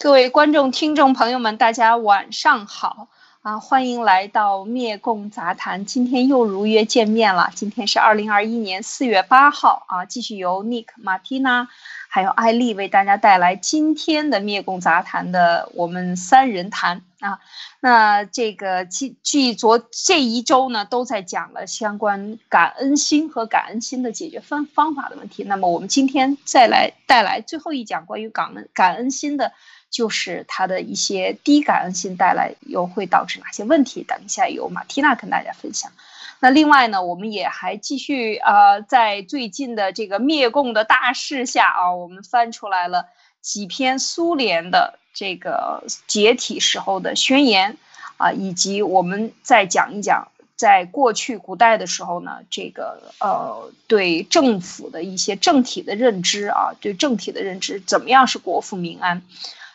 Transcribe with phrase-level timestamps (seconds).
[0.00, 3.08] 各位观众、听众朋友们，大家晚上好
[3.40, 3.58] 啊！
[3.60, 7.50] 欢迎来到灭共杂谈，今天又如约见面了。
[7.54, 11.68] 今天是二零二一年四月八号啊，继续由 Nick、马蒂娜
[12.08, 17.38] 还有艾丽为大家带来今天的灭共杂谈的我们三人谈啊。
[17.80, 25.44] 那这个继继昨这一周呢，都在讲了相关感恩心和感恩心的解决方方法的问题。
[25.44, 29.52] 那么我们今天再来带来最后一讲关于感恩感恩心的。
[29.94, 34.02] 就是它的一些低感恩心带来又会导致哪些问题？
[34.02, 35.92] 等一下由马蒂娜跟大家分享。
[36.40, 43.06] 那另外呢，我们也还继续呃，在最近的这个灭共的大势下啊，我们翻出来了
[43.40, 47.76] 几篇苏联的这个解体时候的宣言
[48.16, 59.22] 啊，以及我们再讲一讲，在过去古代的时候呢，这个呃对政府的一些政体的认知啊，对政体的认知怎么样是国富民安？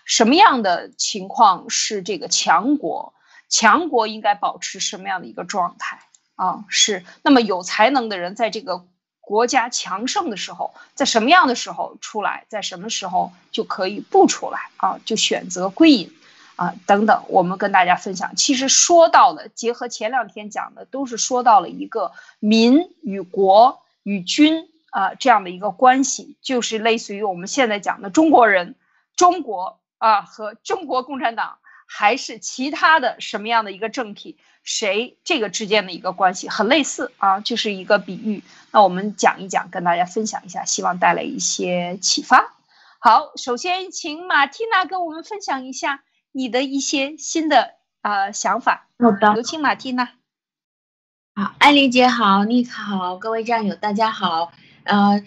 [0.10, 3.14] 什么样的情况是这个强国？
[3.48, 6.00] 强国应该保持什么样的一个状态
[6.34, 6.66] 啊？
[6.68, 8.88] 是那么有才能的人在这个
[9.22, 15.00] 国家强盛的时候，在什么样的时候出来，在什么时候就可以不出来啊？
[15.06, 16.12] 就选择归隐
[16.56, 17.24] 啊等等。
[17.28, 28.74] 我们跟大家分享，其实说到了，结合前两天讲的，都是说到了一个民与国与君啊这样的一个关系，就是类似于我们现在讲的中国人，
[29.16, 29.79] 中国。
[30.00, 38.44] 啊，和中国共产党还是其他的什么样的一个政体，谁这个之间的一个关系很类似啊，就是一个比喻。
[38.72, 42.56] 那我们讲一讲，跟大家分享一下，希望带来一些启发。
[43.00, 48.88] 好，首先请马蒂娜跟我们分享一下你的一些新的呃想法。
[49.00, 50.14] 好的，有请马蒂娜。
[51.36, 54.52] 好，艾琳姐好，妮可好，各位战友大家好，
[54.86, 55.24] 呃。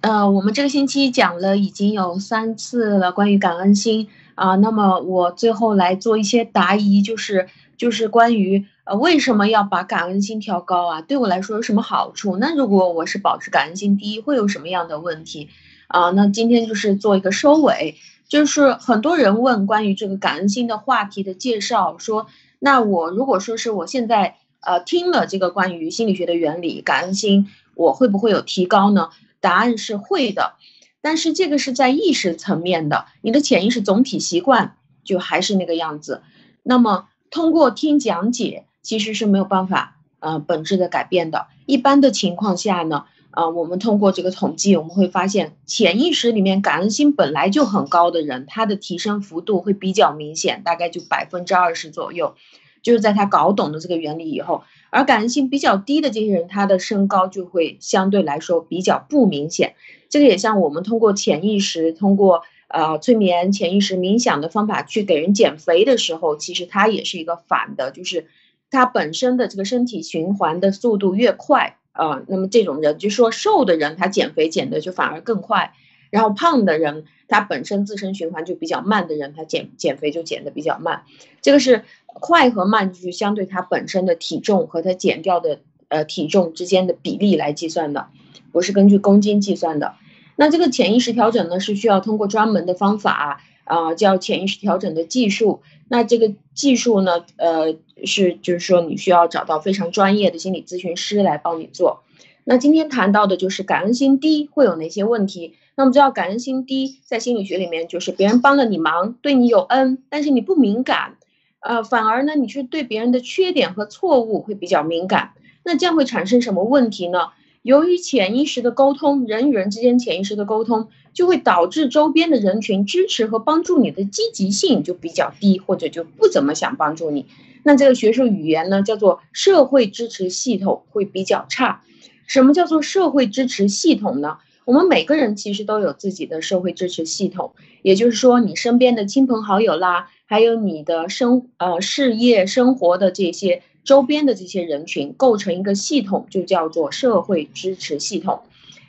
[0.00, 11.02] 呃，我们这个星期讲了已经有三次了关于感恩心啊，那么我最后来做一些答疑，就是就是关于呃为什么要把感恩心调高啊？
[11.02, 12.38] 对我来说有什么好处？
[12.38, 15.50] 那如果我是保持感恩心低，会有什么样的问题
[15.88, 16.08] 啊？
[16.12, 17.96] 那今天就是做一个收尾，
[18.26, 22.26] 就是很多人问关于这个感恩心的话题的介绍，说
[22.58, 29.10] 那我如果说是我现在呃听了这个关于心理学的原理，感恩心我会不会有提高呢？
[29.40, 30.54] 答案是会的，
[31.00, 36.22] 但是这个是在意识层面的，你的潜意识总体习惯就还是那个样子。
[36.62, 41.46] 那么通过听讲解其实是没有办法呃本质的改变的。
[41.66, 52.34] 一般的情况下呢，啊，我们通过这个统计，我们会发现潜意识里面感恩心本来就很高的人，他的提升幅度会比较明显，大概就百分之二十左右，
[52.82, 54.64] 就是在他搞懂了这个原理以后。
[54.90, 59.74] 而感恩性比较低的这些人，他的身高就会相对来说比较不明显。
[60.08, 68.26] 这个也像我们通过潜意识、通过呃催眠、潜意识冥想的方法去给人减肥的时候，其实它也是一个反的，就是
[68.70, 75.72] 它本身的这个身体循环的速度越快啊，那么这种人就说瘦的人他减肥减的就反而更快，
[76.10, 81.04] 然后胖的人他本身自身循环就比较慢的人，他减减肥就减的比较慢。
[81.40, 81.84] 这个是。
[82.14, 88.08] 快和慢就是相对它本身的体重和它减掉的呃体重之间的比例来计算的，
[88.52, 89.94] 不是根据公斤计算的。
[90.36, 95.60] 那这个潜意识调整呢，是需要通过专门的方法啊，叫潜意识调整的技术。
[95.88, 102.02] 那这个技术呢，呃，是就是说你需要找到非常专业的心理咨询师来帮你做。
[102.44, 105.54] 那今天谈到的就是感恩心低会有哪些问题？
[105.76, 111.16] 那我们知道感恩心低在心理学里面就是别人帮了你忙，对你有恩，但是你不敏感。
[111.60, 115.32] 呃，反而呢，你是对别人的缺点和错误会比较敏感，
[115.62, 117.18] 那这样会产生什么问题呢？
[117.62, 127.26] 由于潜意识的沟通，人与人之间潜意识的沟通，就会导致周边的人群支持和帮助你的积极性就比较低，或者就不怎么想帮助你。
[127.62, 131.82] 那这个学术语言呢，叫做社会支持系统会比较差。
[132.26, 134.38] 什么叫做社会支持系统呢？
[134.64, 137.52] 我们每个人其实都有自己的社会支持系统，
[137.82, 140.08] 也就是说，你身边的亲朋好友啦。
[140.30, 148.42] 还有你的生呃事业生活的这些周边的这些人群构成一个系统，就叫做社会支持系统。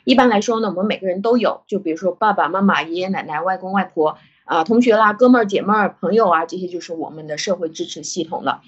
[0.04, 8.62] 一般来说呢，我们每个人都有，就比如说爸爸妈妈、爷爷奶奶、外公外婆啊、同学啦、哥们儿、姐们儿、朋友啊，这些就是我们的社会支持系统了。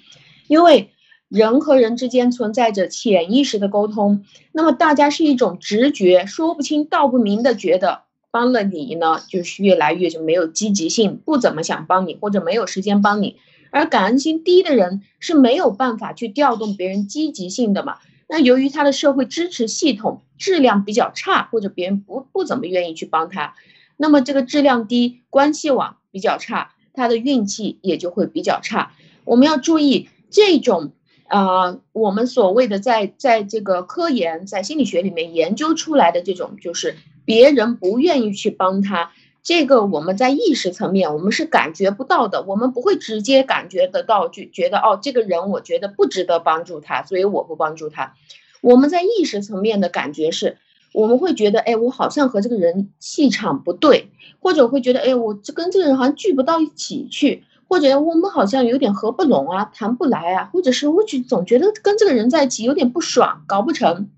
[0.49, 0.91] 因为
[1.29, 8.04] 人和人之间存在着潜意识的沟通，那么大家是一种直觉，说不清道不明的觉得。
[8.35, 13.37] 帮了你呢，就是越来越就没有积极性，不怎么想帮你，或者没有时间帮你。
[13.71, 17.99] 而感恩心低的人是没有办法去调动别人积极性的嘛？
[18.29, 23.55] 那由于他的社会支持系统质量比较差，或者别人不不怎么愿意去帮他，
[23.97, 28.91] 那么这个质量低，关系网比较差，他的运气也就会比较差。
[29.25, 30.91] 我们要注意这种。
[31.35, 36.95] 啊，我们所谓的在在这个科研、在心理学里面研究出来的这种，就是
[37.25, 39.11] 别人不愿意去帮他，
[39.43, 48.15] 这个我们在意识层面我们是感觉不到的，我们不会直接感觉得到，就觉得哦，这个人我觉得不值得帮助他，所以我不帮助他。
[48.61, 50.59] 我们在意识层面的感觉是，
[50.93, 54.07] 我们会觉得，哎，我好像和这个人气场不对，
[54.39, 57.43] 或者会觉得，哎，我这跟这个人好像聚不到一起去。
[57.75, 64.11] 或者我们好像有点合不拢啊，谈不来啊，或者是我就总觉得跟这个人在一起有点不爽，搞不成。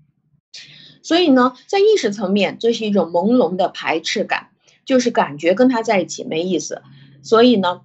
[1.01, 4.49] 所以呢，在意识层面，这是一种朦胧的排斥感，
[4.85, 6.83] 就是感觉跟他在一起没意思。
[7.23, 7.81] 所以呢，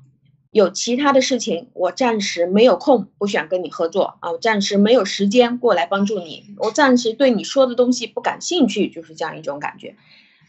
[0.50, 9.96] 有其他的事情，我暂时没有空，不想跟你合作啊，我暂时没有时间过来帮助你，我暂时对你说的东西不感兴趣，就是这样一种感觉。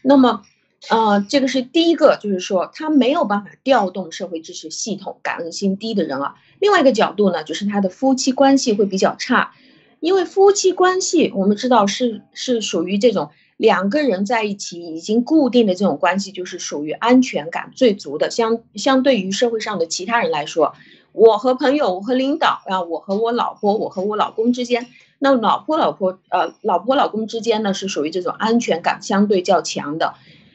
[0.02, 0.42] 那么。
[0.90, 6.34] 呃，这个是第一个，就是说他没有办法调动社会支持系统，感恩心低的人啊。
[6.58, 9.52] 另外一个角度呢，就是他的夫妻关系会比较差，
[10.00, 18.30] 因为夫妻关系我们知道是是属于这种两个人在一起已经固定的这种关系，就是属于安全感最足的。
[18.30, 20.74] 相相对于社会上的其他人来说，
[21.12, 24.88] 我和朋友，我和领导啊，我和我老婆，我和我老公之间，
[25.18, 30.14] 那老婆老婆呃，老婆老公之间呢，是属于这种安全感相对较强的。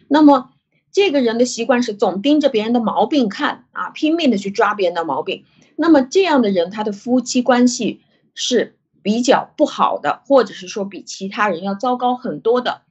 [0.10, 0.50] 那么，
[0.92, 5.46] 这个人的习惯是总盯着别人的毛病看啊，拼命的去抓别人的毛病。
[5.76, 8.02] 那么这样的人，他的夫妻关系
[8.34, 12.82] 是比较不好的，或者是说比其他人要糟糕很多的。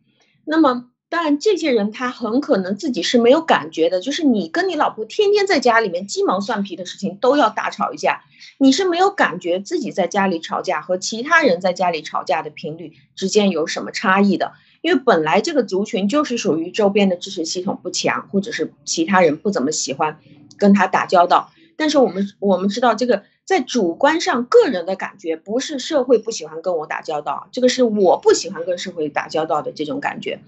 [0.44, 8.23] 那么，当然这些人他很可能自己是没有感觉的，就是你跟你老婆天天在家里面鸡毛蒜皮的事情都要大吵一架，
[8.59, 14.53] 你是没有感觉自己在家里吵架和其他人在家里吵架的频率之间有什么差异的。
[14.81, 20.19] 因为本来这个族群就是属于周边的支持系统不强，或者是其他人不怎么喜欢
[20.57, 21.51] 跟他打交道。
[21.77, 30.41] 但是我们我们知道，这个在主观上个人的感觉不是社会不喜欢跟我打交道，这个是我不喜欢跟社会打交道的这种感觉。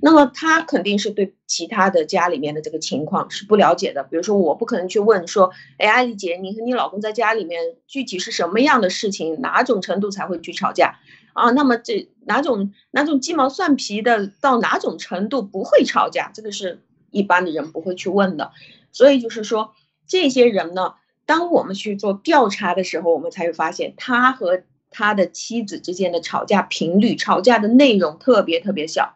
[0.00, 4.02] 那么他肯定是对其他的家里面的这个情况是不了解的。
[4.04, 10.98] 比如说，我不可能去问说，哎，艾丽姐，你和你老公在家里面具体是什么样的事情，哪种程度才会去吵架？
[11.32, 16.30] 啊，那么这哪种哪种鸡毛蒜皮的到哪种程度不会吵架？
[16.34, 18.52] 这个是一般的人不会去问的。
[18.92, 19.72] 所以就是说，
[20.06, 20.94] 这些人呢，
[21.26, 29.14] 当我们去做调查的时候，我们才会发现他和他的妻子之间的吵架频率、吵架的内容特别特别小，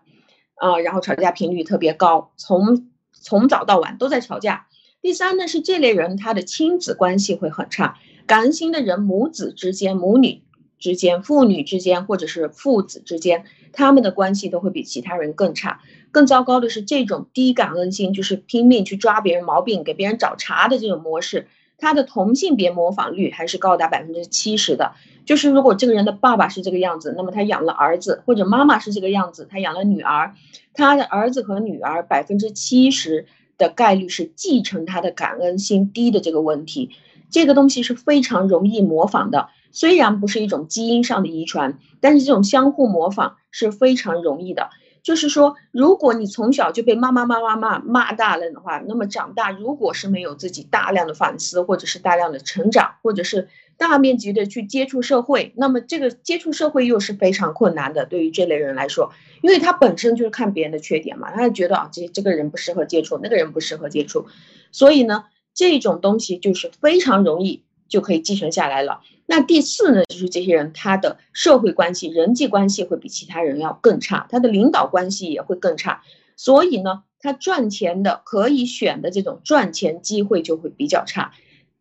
[0.54, 4.68] 啊，然后吵架频率特别高，从从早到晚都在吵架。
[5.02, 7.98] 第三呢，是这类人他的亲子关系会很差。
[8.26, 10.42] 感恩心的人，母子之间、母女。
[10.84, 15.80] 之间，父女之间，或者是父子之间，他们的关系都会比其他人更差。
[16.10, 21.46] 更糟糕的是，这种低感恩心，就是拼命去抓别人毛病，给别人找茬的这种模式，
[21.78, 24.92] 他的同性别模仿率还是高达百分之七十的。
[25.24, 30.34] 就是如果这个人的爸爸是这个样子，那么他养了儿子，或者妈妈是这个样子，他养了女儿，
[30.74, 33.24] 他的儿子和女儿百分之七十
[33.56, 36.90] 的概率是继承他的感恩心低的这个问题。
[37.30, 39.48] 这个东西是非常容易模仿的。
[39.74, 44.70] 虽然不是一种基因上的遗传，但是这种相互模仿是非常容易的。
[45.02, 58.06] 就是说，如果你从小就被妈妈骂骂骂骂大了的话，那么长大如果是没有自己大量的反思，或者是大量的成长，或者是大面积的去接触社会，那么这个接触社会又是非常困难的。
[58.06, 59.12] 对于这类人来说，
[59.42, 64.26] 因为他本身就是看别人的缺点嘛，他就觉得啊，这这个人不适合接触，那个人不适合接触，
[64.72, 69.00] 所以呢，这种东西就是非常容易就可以继承下来了。
[69.26, 76.02] 那第四呢，就是这些人他的社会关系、人际关系会比其他人要更差，他的领导关系也会更差，
[76.36, 81.32] 所以呢，他赚钱的可以选的这种赚钱机会就会比较差。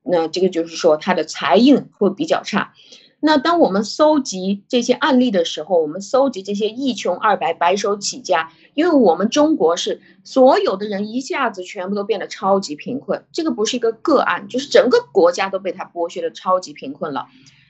[0.04, 2.74] 那这个就是说他的财运会比较差。
[3.26, 17.28] 那当我们搜集这些案例的时候，我们搜集这些一穷二白、白手起家，因为我们中国是所有的人一下子全部都变得超级贫困，这个不是一个个案，就是整个国家都被他剥削的超级贫困了。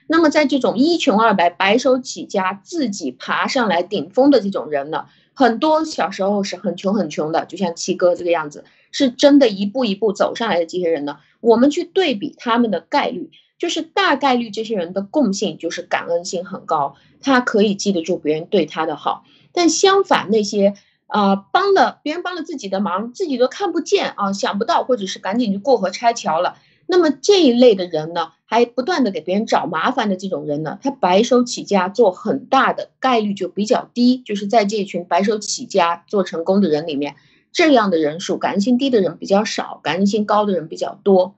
[0.08, 5.06] 那么在这种一穷二白、白手起家、自己爬上来顶峰的这种人呢，
[5.36, 13.30] 很多小时候是很穷很穷的，就像七哥这个样子，是真的一步一步走上来的这些人呢，我们去对比他们的概率。
[13.64, 19.24] 就是大概率这些人的共性就是感恩心很高，他可以记得住别人对他的好。
[19.54, 20.74] 但相反，那些
[21.08, 26.58] 啊帮了别人帮了自己的忙，自己都看不见啊想不到，或者是赶紧就过河拆桥了。
[26.88, 34.18] 那么这一类的人呢，还不断的给别人找麻烦的这种人呢，他白手起家做很大的概率就比较低。
[34.18, 37.16] 就是在这群白手起家做成功的人里面，
[37.54, 41.36] 这样的人数，感恩心低的人比较少，感恩心高的人比较多。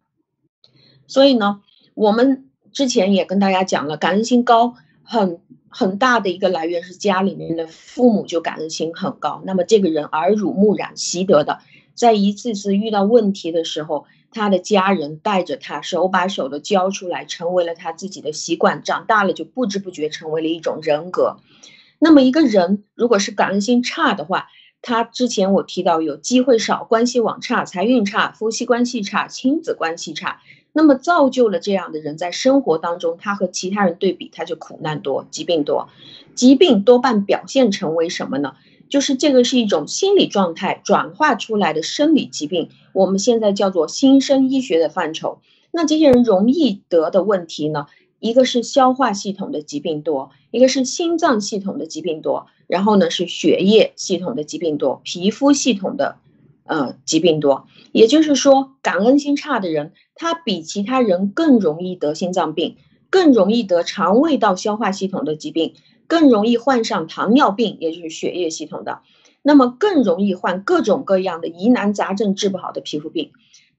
[1.08, 1.62] 所以呢，
[1.96, 11.58] 我们之前也跟大家讲了，感恩心高很很大的一个来源是家里面的父母就感恩心很高，那么这个人耳濡目染习得的，
[11.96, 14.06] 在一次次遇到问题的时候。
[14.32, 18.84] 他的家人带着他手把手的教出来，成为了他自己的习惯。
[18.84, 21.38] 长大了就不知不觉成为了一种人格。
[22.00, 24.50] 那么一个人如果是感恩心差的话，
[24.82, 30.42] 他之前我提到有机会少、关系网差、财运差、夫妻关系差、亲子关系差，
[30.78, 35.88] 那么造就了这样的人在生活当中，他和其他人对比，他就苦难多、疾病多。
[36.36, 38.56] 疾病多半表现成为什么呢？
[38.90, 45.40] 就是这个是一种心理状态转化出来的生理疾病，我们现在叫做新生医学的范畴。
[45.72, 47.88] 那这些人容易得的问题呢？
[48.20, 56.18] 一个是消化系统的疾病多，一个是心脏系统的疾病多，然后呢是血液系统的疾病多，皮肤系统的
[56.66, 57.68] 呃疾病多。
[57.92, 62.78] 也就是说，感恩心差的人，他比其他人更容易得心脏病，
[63.10, 65.76] 更容易得肠胃道消化系统的疾病。
[66.08, 69.02] 更容易患上糖尿病，也就是血液系统的，
[69.42, 73.32] 那么更容易患各种各样的疑难杂症治不好的皮肤病。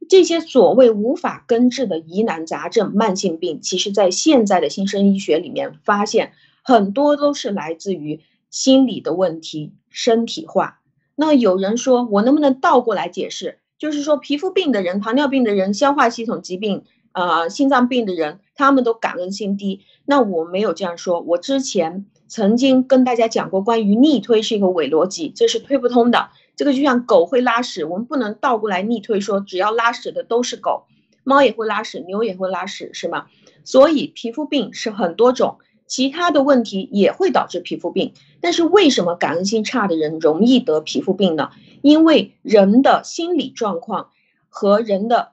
[0.08, 6.32] 这些所谓无法根治的疑难杂症、慢性病，其实在现在的新生医学里面发现，
[6.64, 8.18] 很多都是来自于
[8.50, 10.80] 心理的问题身体化。
[11.14, 13.60] 那有人说，我能不能倒过来解释？
[13.78, 19.82] 就是说，皮肤病的人、糖尿病的人、消化系统疾病、呃心脏病的人，他们都感恩心低。
[20.04, 22.06] 那我没有这样说，我之前。
[22.28, 26.30] 曾经跟大家讲过，关于逆推是一个伪逻辑，这是推不通的。
[26.56, 30.86] 这个就像狗会拉屎，我们不能倒过来逆推，说只要拉屎的都是狗，
[31.22, 33.26] 猫也会拉屎，牛也会拉屎，是吗？
[33.62, 38.12] 所以皮肤病是很多种，其他的问题也会导致皮肤病。
[38.46, 41.50] 但是为什么感恩心差的人容易得皮肤病呢？
[41.82, 44.10] 因为人的心理状况
[44.48, 45.32] 和人的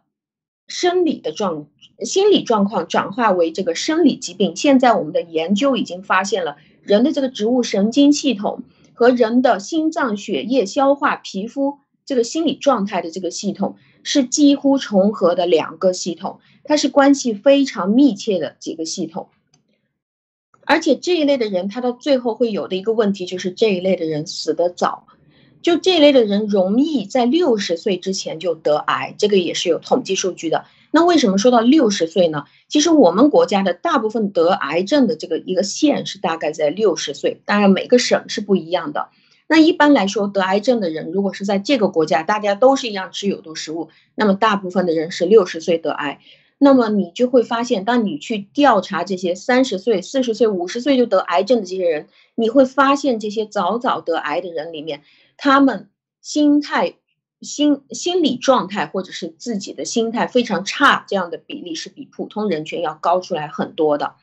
[0.67, 1.67] 生理的状
[1.99, 4.55] 心理状况转化为这个生理疾病。
[4.55, 6.57] 现在我们的研究已经发现了。
[6.81, 8.63] 人的这个植物神经系统
[8.95, 11.77] 和人的心脏、血液、消化、皮肤
[12.07, 19.29] 这个心理状态的这个系统是几乎重合的两个系统，它是关系非常密切的几个系统。
[20.65, 25.07] 而且这一类的人，他到最后会有的一个问题就是这一类的人死得早，
[25.61, 30.65] 就这一类的人容易在六十岁之前就得癌，这个也是有统计数据的。
[30.91, 32.45] 那为什么说到六十岁呢？
[32.67, 39.09] 其实我们国家的大部分得癌症的这个一个线是大概在六十岁，当然每个省是不一样的。
[39.47, 46.19] 那一般来说，得癌症的人如果是在这个国家，大家都是一样吃有毒食物，那么大部分的人是六十岁得癌。
[46.63, 55.03] 那么你就会发现，当你去调查这些三十岁、四十岁、五十岁就得癌症的这些人，你会发现这些早早得癌的人里面，
[55.37, 55.89] 他们
[56.21, 56.95] 心态。
[57.41, 64.15] 心心理状态或者是自己的心态非常差，这样的比例是比普通人群要高出来很多的。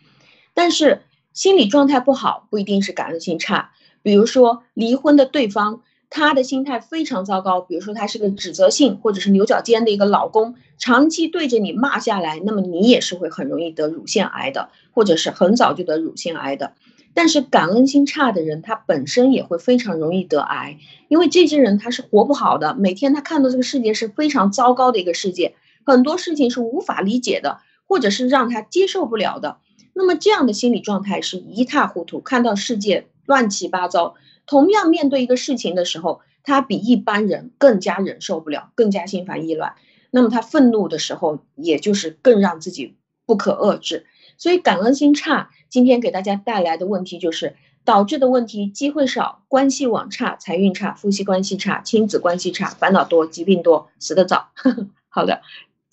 [0.54, 1.02] 但是
[1.34, 3.72] 心理状态不好不一定是感恩心差。
[4.00, 16.72] 比如说离婚的对方，他的心态非常糟糕，比如说他是个指责性或者是牛角尖的一个老公，长期对着你骂下来，那么你也是会很容易得乳腺癌的，或者是很早就得乳腺癌的。
[17.14, 25.54] 但是感恩心差的人，他本身也会非常容易得癌，因为这些人他是活不好的，每天他看到这个世界是非常糟糕的一个世界，
[25.86, 29.58] 很多事情是无法理解的，或者是让他接受不了的。
[29.92, 34.14] 那么这样的心理状态是一塌糊涂，看到世界乱七八糟。
[34.50, 39.74] 同样面对一个事情的时候，他比一般人更加忍受不了，更加心烦意乱。
[40.10, 44.06] 那么他愤怒的时候，也就是更让自己不可遏制。
[44.38, 47.54] 所以感恩心差，今天给大家带来的问题就是
[47.84, 54.48] 导致的问题：机会少、关系网差、财运差、夫妻关系差、亲子关系差、烦恼多、疾病多、死得早。
[55.08, 55.42] 好的，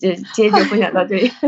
[0.00, 1.30] 就今天就分享到这里。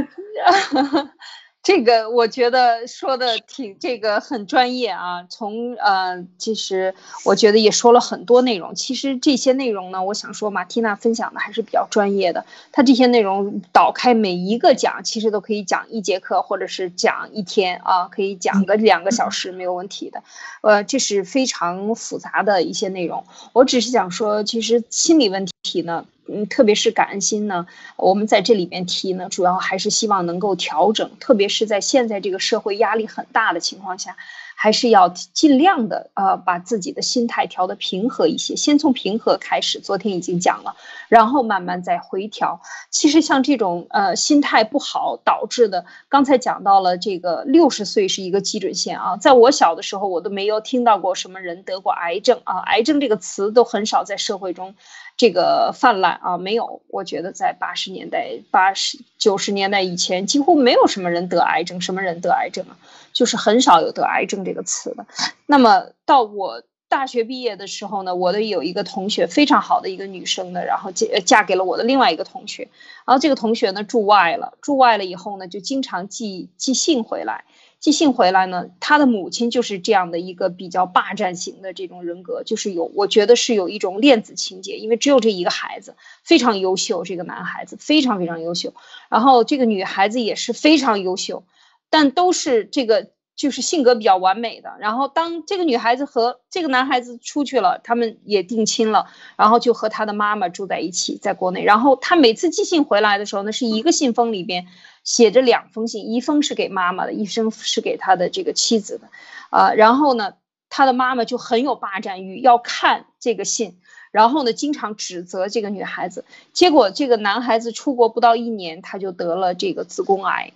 [1.62, 8.75] 这个我觉得说的挺这个很专业啊，从呃，其实我觉得也说了很多内容。
[8.75, 12.47] 其实这些内容呢，我想说马蒂娜分享的还是比较专业的。
[12.73, 20.23] 她这些内容倒开每一个讲，其实都可以讲一节课，或者是讲一天啊，可以讲个两个小时没有问题的。
[20.62, 23.25] 呃，这是非常复杂的一些内容。
[23.52, 26.07] 我只是想说，其实心理问题呢。
[26.32, 34.16] 嗯，特别是感恩心呢，我们在这里面提呢，主要还是希望能够调整，特别是在现在这个社会压力很大的情况下。
[34.62, 39.80] 还是要尽量的呃把自己的心态调得平和一些，先从平和开始。
[39.80, 40.76] 昨天已经讲了，
[41.08, 42.60] 然后慢慢再回调。
[42.90, 49.16] 其实像这种呃心态不好导致的，刚才讲到了这个六十岁是一个基准线啊。
[49.16, 54.75] 在我小的时候，我都没有听到过什么人得过癌症啊，癌症这个词都很少在社会中。
[55.20, 62.78] 这个泛滥啊，没有，我觉得在八十年代、八十九十年代以前，几乎没有什么人得癌症，什么人得癌症啊，
[63.12, 65.04] 就是很少有得癌症这个词的。
[65.44, 72.70] 那么到我大学毕业的时候呢，我的有一个同学，非常好的一个女生呢，然后嫁嫁给了我的另外一个同学，
[73.04, 77.44] 然后这个同学呢住外了，住外了以后呢，就经常寄寄信回来。
[77.80, 88.75] 寄信回来呢，他的母亲就是这样的一个比较霸占型的这种人格，就是有，我觉得是有一种恋子情节，因为只有这一个孩子非常优秀，这个男孩子非常非常优秀，
[89.08, 91.44] 然后这个女孩子也是非常优秀，
[91.88, 93.10] 但都是这个。
[93.40, 99.06] 就是性格比较完美的，然后当这个女孩子和这个男孩子出去了，他们也定亲了，
[99.38, 101.64] 然后就和他的妈妈住在一起，在国内。
[101.64, 104.66] 然后他每次寄信回来的时候呢，是一个信封里边
[105.04, 109.09] 写着两封信，一封是给妈妈的，一封是给他的这个妻子的，
[109.49, 110.35] 啊，然后呢，
[110.68, 113.78] 他的妈妈就很有霸占欲，要看这个信，
[114.11, 116.26] 然后呢，经常指责这个女孩子。
[116.52, 120.52] 结果这个男孩子出国不到一年，他就得了这个子宫癌。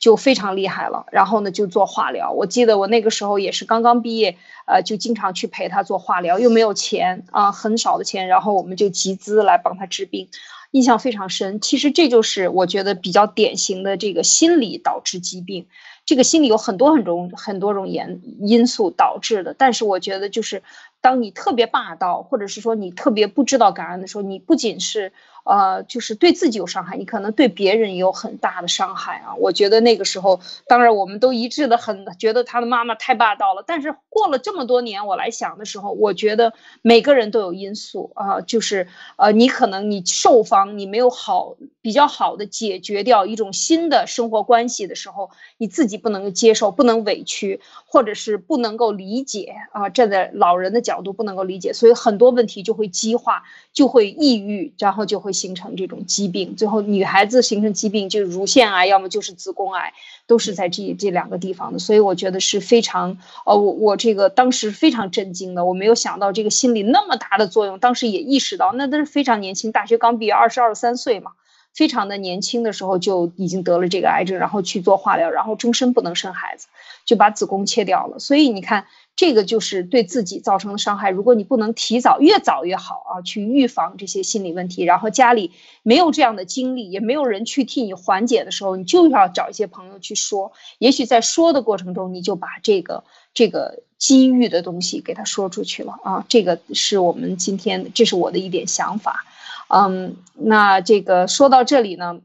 [0.00, 2.32] 就非常厉害了，然后呢就做化疗。
[2.32, 10.28] 我记得我那个时候也是刚刚毕业，呃，就经常去陪他做化疗，又没有钱啊，很少的钱，然后我们就集资来帮他治病，
[10.70, 11.60] 印象非常深。
[11.60, 15.66] 其实这就是我觉得比较典型的这个心理导致疾病，
[16.06, 20.62] 这个心理有很多很多很多种因因素导致的，但是我觉得就是
[21.02, 25.12] 当你特别霸道，或者是说你特别不知道感恩的时候，你不仅是。
[25.50, 29.34] 呃，就是对自己有伤害，你可能对别人也有很大的伤害啊。
[29.34, 33.64] 我觉得那个时候，当然我们都一致的很，觉得他的妈妈太霸道了。
[33.66, 36.52] 但是过了这么多年，我来想的时候，我觉得
[36.82, 55.30] 每个人都有因素啊，就是呃，你可能你受方你没有好比较好的解决掉一种新的生活关系的时候，你自己不能够接受，不能委屈，或者是不能够理解啊，站在老人的角度不能够理解，所以很多问题就会激化，就会抑郁，然后就会。
[55.40, 59.94] 形成这种疾病，最后女孩子形成疾病就是乳腺癌，要么就是子宫癌，
[60.26, 61.78] 都是在这这两个地方的。
[61.78, 67.78] 所以我觉得是非常，呃，我我这个当时非常震惊的，我没有想到这个心理那么大的作用。
[67.78, 71.30] 当时也意识到，那都是非常年轻，大学刚毕业，二十二三岁嘛，
[71.72, 76.66] 非常的年轻的时候就已经得了这个癌症，然后去做化疗，然后终身不能生孩子，
[77.06, 78.18] 就把子宫切掉了。
[78.18, 78.84] 所以你看。
[79.20, 81.10] 这个就是对自己造成的伤害。
[81.10, 85.52] 如果你不能提早、越早越好啊，去预防这些心理问题，然后家里
[85.82, 90.52] 没有这样的经历，也没有人去替你缓解的时候，你就要找一些朋友去说。
[90.78, 93.04] 也许在说的过程中，你就把这个
[93.34, 96.24] 这个机遇的东西给他说出去了啊。
[96.30, 99.26] 这个是我们今天，这是我的一点想法。
[99.68, 102.20] 嗯，那这个说到这里呢，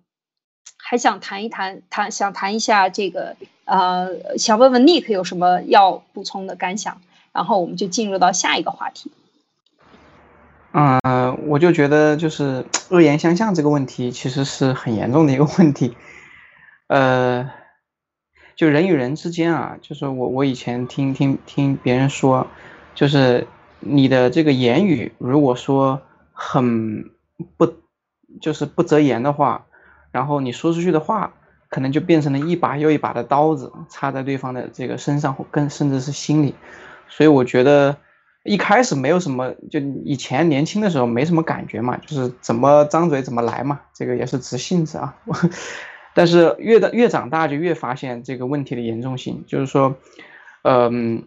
[0.88, 3.36] 还想谈一谈，谈想谈一下这个。
[3.66, 9.12] 呃，想问问 Nick 有什么要补充的感想，然后我们就进入到下一个话题。
[10.74, 11.02] 嗯，
[11.48, 15.98] 我就觉得就是恶言相向这个问题其实是很严重的一个问题。
[16.86, 17.50] 呃，
[18.56, 22.46] 就人与人之间啊，就是我我以前听听听别人说，
[22.94, 23.48] 就是
[23.80, 27.10] 你的这个言语如果说很
[27.58, 27.74] 不
[28.40, 29.66] 就是不择言的话，
[30.16, 31.34] 然后你说出去的话。
[31.68, 36.54] 可能就变成了一把又一把的刀子，插在对方的这个身上，更甚至是心里。
[37.10, 37.98] 所以我觉得
[38.44, 45.18] 一开始没有什么，就以前年轻的时候没什么感觉嘛，就是怎么张嘴怎么来嘛，这个也是直性子啊。
[46.14, 49.98] 但是越的越长大，就越发现这个问题的严重性，就是说，
[50.62, 51.24] 嗯，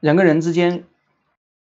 [0.00, 0.84] 人跟人之间，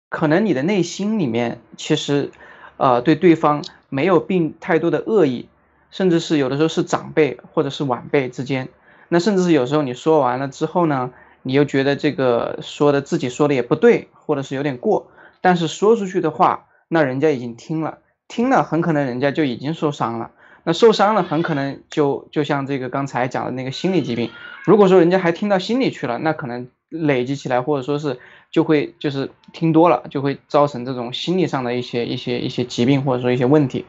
[0.09, 2.31] 可能你的内心里面其实，
[2.79, 5.49] 呃，对对方没有并太多的恶意。
[5.91, 8.69] 甚至是有的时候是长辈或者是晚辈之间，
[9.09, 11.11] 那甚至是有时候你说完了之后呢，
[11.43, 17.99] 你又觉得这个说的自己说的也不对，或者是有点过，但是说出去的话，那人家已经听了，
[18.29, 20.31] 听了很可能人家就已经受伤了，
[20.65, 24.31] 那受伤了很可能就就像这个刚才讲的那个心理疾病，
[24.65, 28.19] 如果说人家还听到心里去了，那可能累积起来或者说是
[28.51, 33.87] 就会就是听多了就会造成这种心理上的一些一些一些疾病或者说一些问题。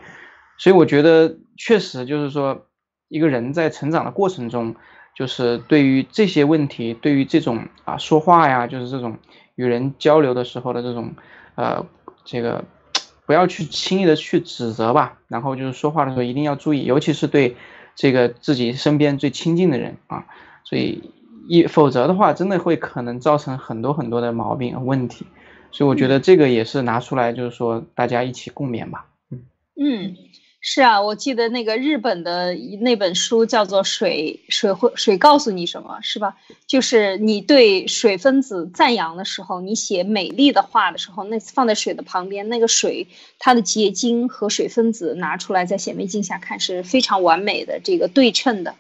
[0.60, 2.68] 所以我觉得确实就是说，
[3.08, 4.76] 一个人在成长的过程中，
[5.16, 9.18] 就是对于这些问题，对于这种啊说话呀，就是这种
[9.56, 11.16] 与人交流的时候的这种，
[11.56, 11.86] 呃，
[12.26, 12.66] 这个
[13.26, 15.18] 不要去轻易的去指责吧。
[15.30, 17.56] 然后就是说话的时候一定要注意，尤其是对
[17.96, 20.26] 这个自己身边最亲近的人啊。
[20.66, 21.12] 所以
[21.48, 25.26] 一否则的话，真的会可能造成很多很多的毛病和问题。
[25.72, 29.06] 所以我觉得这个也是拿出来，就是说大家一起共勉吧。
[29.32, 29.42] 嗯
[29.80, 30.16] 嗯。
[30.72, 36.36] 是啊，我记得那个日本的那本书叫做《水水会水告诉你什么》，是吧？
[36.68, 43.08] 就是你对水分子赞扬的时候，你写美丽的话的时候，那放在水的旁边，那个水
[43.40, 48.76] 它的结晶和水分子拿出来在显微镜下看是非常完美的，这个对称的。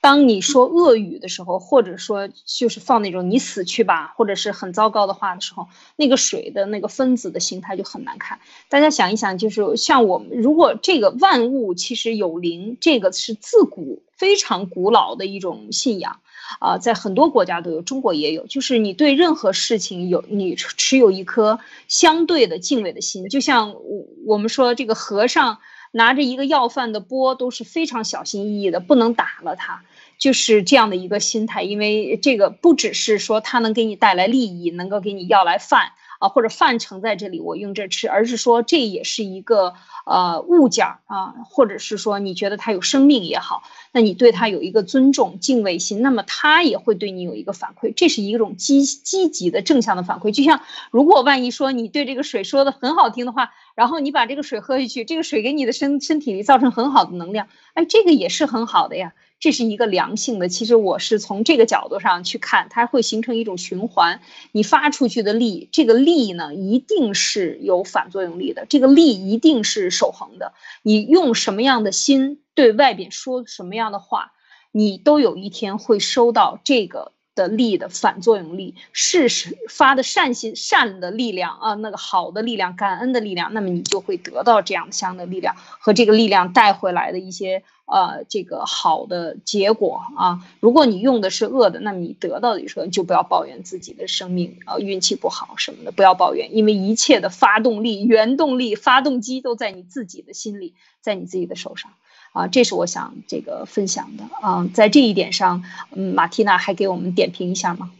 [0.00, 8.40] 当你说恶语的时候，或者说就是放那种“你死去吧”或者是很糟糕的话的时候，那个水的那个分子的形态就很难看。
[8.70, 16.20] 大家想一想，就是像我们如果这个万物其实有灵，这个是自古非常古老的一种信仰
[16.60, 18.46] 啊，在很多国家都有，中国也有。
[18.46, 25.58] 就是你对任何事情有你持有一颗相对的敬畏的心，就像我我们说这个和尚
[25.92, 29.82] 拿着一个要饭的钵都是非常小心翼翼的，不能打了他。
[30.18, 39.74] 就是这样的一个心态，因为这个不只是说它能给你带来利益，能够给你要来饭啊，或者饭盛在这里我用这吃，而是说这也是一个
[40.06, 50.30] 呃物件儿啊，或者是说你觉得它有生命也好，那你对它有一个尊重敬畏心，那么它也会对你有一个反馈，这是一种积积极的正向的反馈。
[50.30, 59.14] 就像如果万一说你对这个水说的很好听的话，然后你把这个水喝下去，这个水给你的身身体里造成很好的能量，哎，这个也是很好的呀。
[59.40, 64.20] 这是一个良性的，其实我是从这个角度上去看，它会形成一种循环。
[64.52, 70.52] 你发出去的力，这个力呢，一定是有反作用力的，这个力一定是守恒的。
[70.82, 74.32] 你用什么样的心对外边说什么样的话，
[74.70, 77.12] 你都有一天会收到这个。
[77.40, 79.30] 的力的反作用力，是
[79.70, 90.40] 发的善心善的力量啊，那个好的力量，感恩的力量，那么你就会得到这样相的力量和这个力量带回来的一些呃这个好的结果啊。
[90.60, 101.90] 如果你用的是恶的，那么你得到的时候就不要抱怨自己的生命啊运气不好什么的，不要抱怨，因为一切的发动力、原动力、发动机都在你自己的心里，在你自己的手上。
[102.32, 105.62] 啊，这是我想这个分享的啊，在这一点上，
[105.92, 107.90] 嗯，马蒂娜还给我们点评一下吗？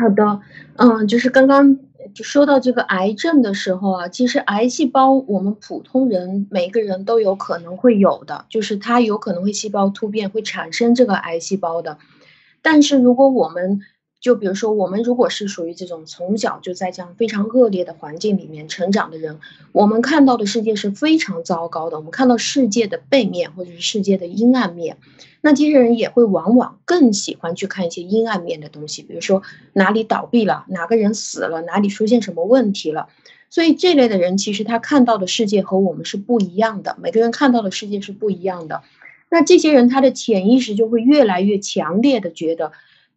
[0.00, 0.40] 好的，
[0.76, 1.76] 嗯，就是刚刚
[2.14, 11.98] 就说到这个癌症的时候啊，其实癌细胞我们普通人每个人都有可能会有的，就是它有可能会细胞突变会产生这个癌细胞的，
[12.62, 13.80] 但是如果我们
[14.22, 19.40] 就比如说，我们如果是属于这种从小就在这样非常恶劣的环境里面成长的人，
[19.72, 21.96] 我们看到的世界是非常糟糕的。
[21.96, 24.96] 我们看到世界的背面或者是世界的阴暗面，
[25.40, 33.08] 那这些人也会往往更喜欢去看一些阴暗面的东西，比如说哪里倒闭了，哪个人死了，哪里出现什么问题了。
[33.50, 38.82] 所以这类的人其实他看到的世界和我们是不一样的，每个人看到的世界是不一样的。
[39.28, 42.70] 那这些人他的潜意识就会越来越强烈的觉得。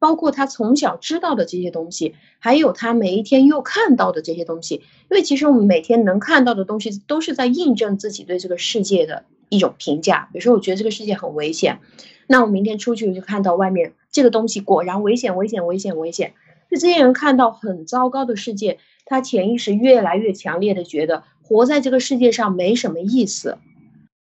[0.06, 10.30] 包括他从小知道的这些东西，还有他每一天又看到的这些东西，因为其实我们每天能看到的东西，都是在印证自己对这个世界的一种评价。
[10.32, 11.80] 比如说，我觉得这个世界很危险，
[12.28, 16.34] 那我明天出去就看到外面这个东西果然危险，危险，危险，危险。
[16.70, 23.58] 就这些人看到很糟糕的世界，他潜意识越来越强烈的觉得活在这个世界上没什么意思。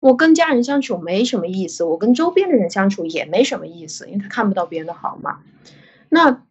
[0.04, 5.40] 我跟家人相处没什么意思，我跟周边的人相处也没什么意思，因为他看不到别人的好嘛。
[6.10, 6.44] 那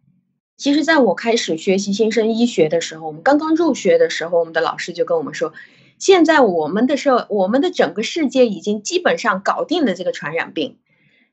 [0.57, 5.53] 其实，在我开始学习新生医学的时候，我们刚刚入学的时候，我们的老师就跟我们说，
[5.99, 10.79] 现在我们的社，我们的整个世界已经基本上搞定了这个传染病，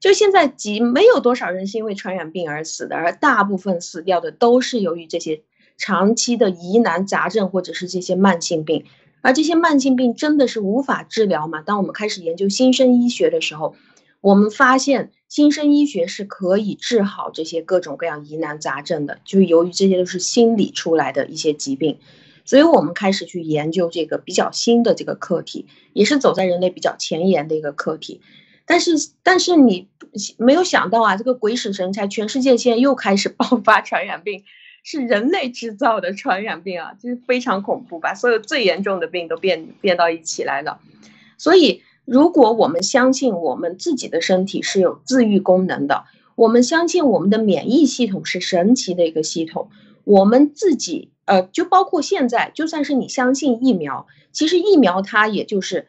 [0.02, 5.44] 就现在几没有多少人是因为传染病而死的，而大部分死掉的都是由于这些
[5.78, 8.84] 长期的疑难杂症或者是这些慢性病。
[9.22, 11.62] 而这些慢性病真的是无法治疗吗？
[11.62, 13.76] 当我们开始研究新生医学的时候，
[14.22, 19.20] 我们发现新生医学是可以治好这些各种各样疑难杂症的。
[19.26, 22.00] 就是由于这些都是心理出来的一些疾病，
[22.46, 28.22] 所以我们开始去研究这个比较新的这个课题，也是走在人类比较前沿的一个课题。
[28.66, 29.88] 但是，但是你
[30.38, 34.44] 没有想到啊，这个鬼使神差，全世界现在又开始爆发传染病。
[34.84, 40.80] 是人类制造的传染病啊，就是非常恐怖，把所有最严重的病都变变到一起来了。
[41.38, 49.70] 所以，如果我们相信我们自己的身体是有自愈功能的，我们相信我们的免疫系统是神奇的一个系统，
[50.04, 55.88] 我们自己呃，就包括现在，就算是你相信疫苗，其实疫苗它也就是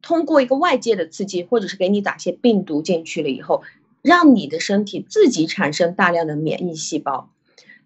[0.00, 3.62] 通过一个外界的刺激，或者是给你打些病毒进去了以后，
[4.02, 7.30] 让你的身体自己产生大量的免疫细胞。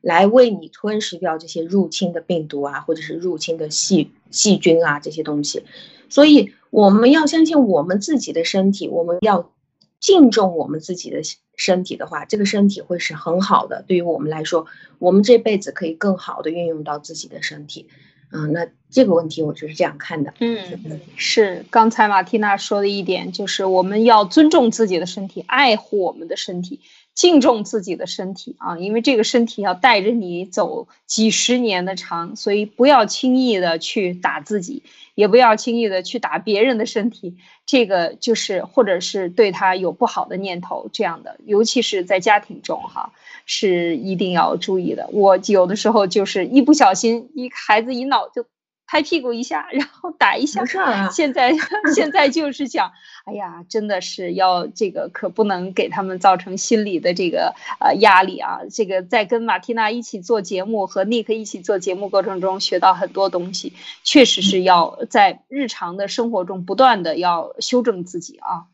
[0.01, 5.65] 来为你吞噬掉这些入侵的病毒啊，或者是入侵的细细菌啊这些东西，
[6.09, 9.53] 所以我们要相信我们自己的身体，我们要
[9.99, 11.21] 敬重我们自己的
[11.57, 13.85] 身体的话，这个身体会是很好的。
[13.87, 14.67] 对于我们来说，
[14.99, 17.89] 我们这辈子可以更好的运用到自己的身体。
[18.33, 20.35] 嗯，那这个问题我就是这样看的。
[20.41, 26.81] 嗯，是刚才马蒂娜说的一点，就是我们要尊重自己的身体，爱护我们的身体。
[27.13, 34.85] 敬重自己的身体啊，因为这个身体要带着你走几十年的长，所以不要轻易的去打自己，
[35.17, 37.37] 也不要轻易的去打别人的身体。
[37.67, 43.13] 这个就是或者是对他有不好的念头，这样的，尤其是在家庭中哈，
[43.45, 45.11] 是一定要注意的。
[45.13, 48.47] 我有的时候就是一不小心，一孩子一闹就。
[48.91, 50.65] 拍屁股一下，然后打一下。
[51.13, 51.55] 现在
[51.95, 52.91] 现在就是想，
[53.25, 58.63] 哎呀，真的是要这个，可不能给他们造成心理的这个呃压力啊。
[58.69, 68.67] 这个在跟马蒂娜一起做节目和尼克一起做节目过程中，学到很多东西，确实是要在日常的生活中不断的要修正自己啊，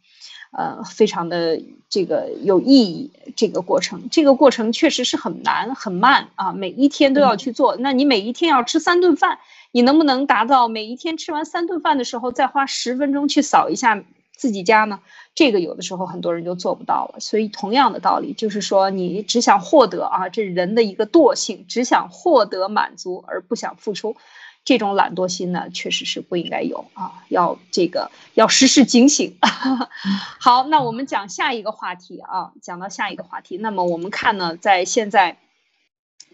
[0.50, 3.12] 呃，非常的这个有意义。
[3.36, 7.76] 这个过程，这个过程确实是很难很慢啊，每一天都要去做。
[7.76, 9.40] 那你每一天要吃三顿饭。
[9.76, 14.02] 你能不能达到每一天吃完三顿饭的时候，再花十分钟去扫一下
[14.34, 15.00] 自己家呢？
[15.34, 17.20] 这个有的时候很多人就做不到了。
[17.20, 24.16] 所以同样的道理，就是说你只想获得啊，这人的一个惰性，只想获得满足而不想付出，
[24.64, 29.36] 这种懒惰心呢，确实是不应该有啊，要这个要时时警醒。
[30.40, 35.36] 好，那我们讲下一个话题啊，讲到下一个话题，那么我们看呢，在现在。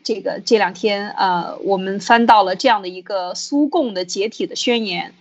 [0.05, 5.15] 这个这两天，呃，我们翻到了这样的一个苏共的解体的宣言，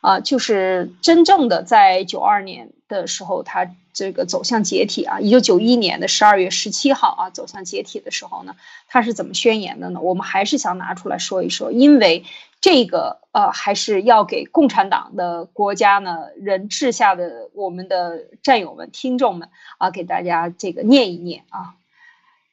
[0.00, 8.54] 啊，就是真正的在九二年的时候，他这个走向解体啊，一九九一年的十二月十七号啊，走向解体的时候呢，
[8.86, 10.00] 他是怎么宣言的呢？
[10.00, 12.24] 我们还是想拿出来说一说，因为
[12.60, 21.74] 这个呃，还是要给共产党的国家呢人治下的我们的战友们、听众们啊，给大家这个念一念啊。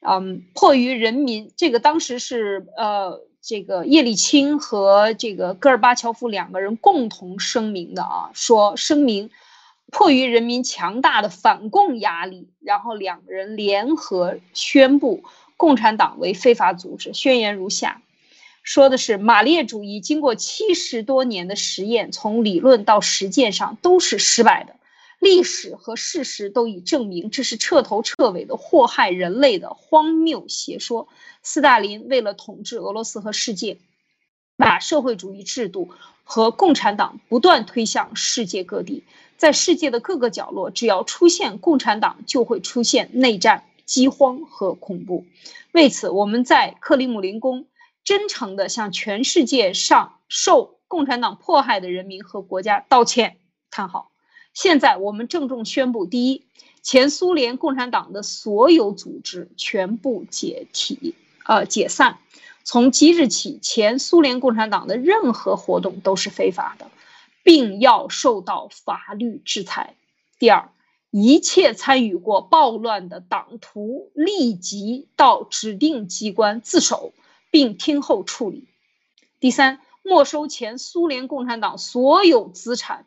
[0.08, 9.30] 嗯，迫于人民，这个当时是呃，这个叶利钦和这个戈尔巴乔夫两个人共同声明的啊，说声明，
[9.90, 15.24] 迫于人民强大的反共压力，然后两个人联合宣布
[15.56, 17.12] 共产党为非法组织。
[17.12, 18.00] 宣言如下，
[18.62, 24.76] 说的是马列主义经过七十多年的实验，从理论到实践上都是失败的。
[25.18, 31.08] 历史和事实都已证明，这是彻头彻尾的祸害人类的荒谬邪说。
[31.42, 33.78] 斯大林为了统治俄罗斯和世界，
[34.56, 35.90] 把社会主义制度
[36.24, 39.04] 和共产党不断推向世界各地，
[39.36, 45.24] 在世界的各个角落，只要出现共产党，就会出现内战、饥荒和恐怖。
[45.72, 47.66] 为此，我们在克里姆林宫
[48.04, 53.38] 真诚地向全世界上受共产党迫害的人民和国家道歉。
[53.70, 54.10] 看好。
[54.56, 56.46] 现在我们郑重宣布：第一，
[56.80, 61.14] 前苏联共产党的所有组织全部解体，
[61.44, 62.20] 呃，解散。
[62.64, 66.90] 从即日起，前苏联共产党的任何活动都是非法的，
[67.42, 69.94] 并要受到法律制裁。
[70.38, 70.70] 第二，
[71.10, 77.12] 一切参与过暴乱的党徒立即到指定机关自首，
[77.50, 78.66] 并听候处理。
[79.38, 83.04] 第三，没收前苏联共产党所有资产，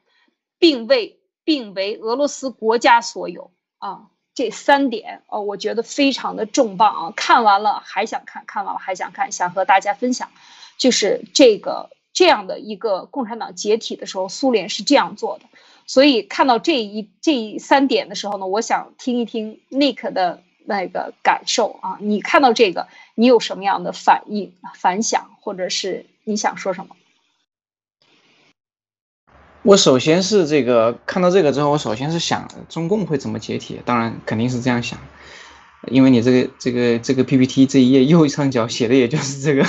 [0.59, 1.15] 并为。
[1.49, 7.13] 并为俄罗斯国家所有啊，这三点哦，我觉得非常的重磅啊！
[7.15, 10.29] 看完了还想看，看完了还想看，想和大家分享，
[10.77, 15.45] 就是这个这样的一个共产党解体的时候，苏联是这样做的。
[15.87, 26.95] 所以看到这一这三点的时候呢，我想听一听 Nick 的那个感受啊，你看到这个，你有什么样的反应、反响，或者是你想说什么？
[29.63, 33.79] 我首先是这个看到这个之后，我首先是想中共会怎么解体？
[33.83, 34.97] 当然肯定是这样想，
[35.87, 39.65] 因为你这个这个这个 PPT 这一页右上角写的也就是这个。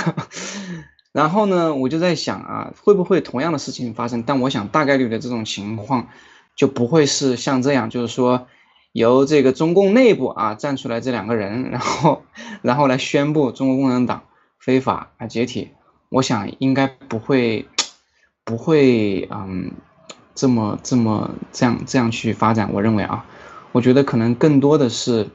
[1.11, 4.23] 然后呢，我就在想啊，会不会同样的事情发生？
[4.23, 6.07] 但我想大概率的这种情况
[6.55, 8.47] 就不会是像这样，就是说
[8.93, 12.23] 由这个中共内部啊站出来这两个人，然后
[12.61, 14.23] 然后来宣布中国共产党
[14.57, 15.71] 非法啊解体。
[16.07, 17.67] 我想应该不会。
[18.43, 19.71] 不会，嗯，
[20.35, 22.71] 这么这么这样这样去发展。
[22.73, 23.25] 我认为啊，
[23.71, 25.29] 我觉得可能更多的是，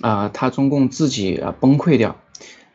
[0.00, 2.16] 啊，他中共自己啊崩溃掉。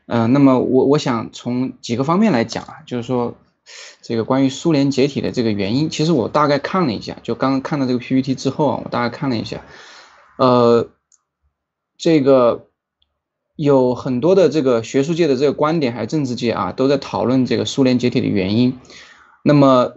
[0.05, 3.35] 嗯，那么我我想从几个方面来讲啊，就是说，
[4.01, 9.61] 这个关于苏联解体的这个原因，其实我大概看了一下，就刚刚看到这个 PPT 之后啊，我大概看了一下，
[10.37, 10.89] 呃，
[11.97, 12.67] 这个
[13.55, 18.77] 有很多的这个学术界的这个观点，还有政治界啊，都在讨论这个苏联解体的原因。
[19.43, 19.93] 那么，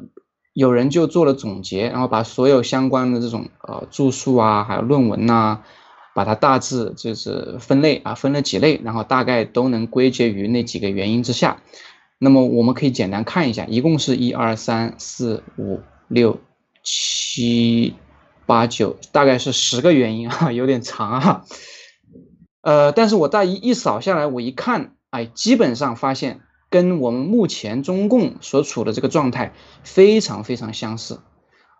[0.54, 5.60] 有人就做了总结，然后把所有相关的这种呃著述啊，还有论文呐，
[6.14, 11.60] 把它大致就是分类啊，分了几类，然后大概都能归结于那几个原因之下。
[12.18, 16.40] 那么我们可以简单看一下，一共是一二三四五六
[16.82, 17.94] 七
[18.46, 21.44] 八九，大概是十个原因啊， 有点长啊。
[22.62, 26.40] 呃，但是我大一一扫下来，我一看，哎，基本上发现。
[26.74, 29.52] 跟我们目前中共所处的这个状态
[29.84, 31.20] 非常非常相似，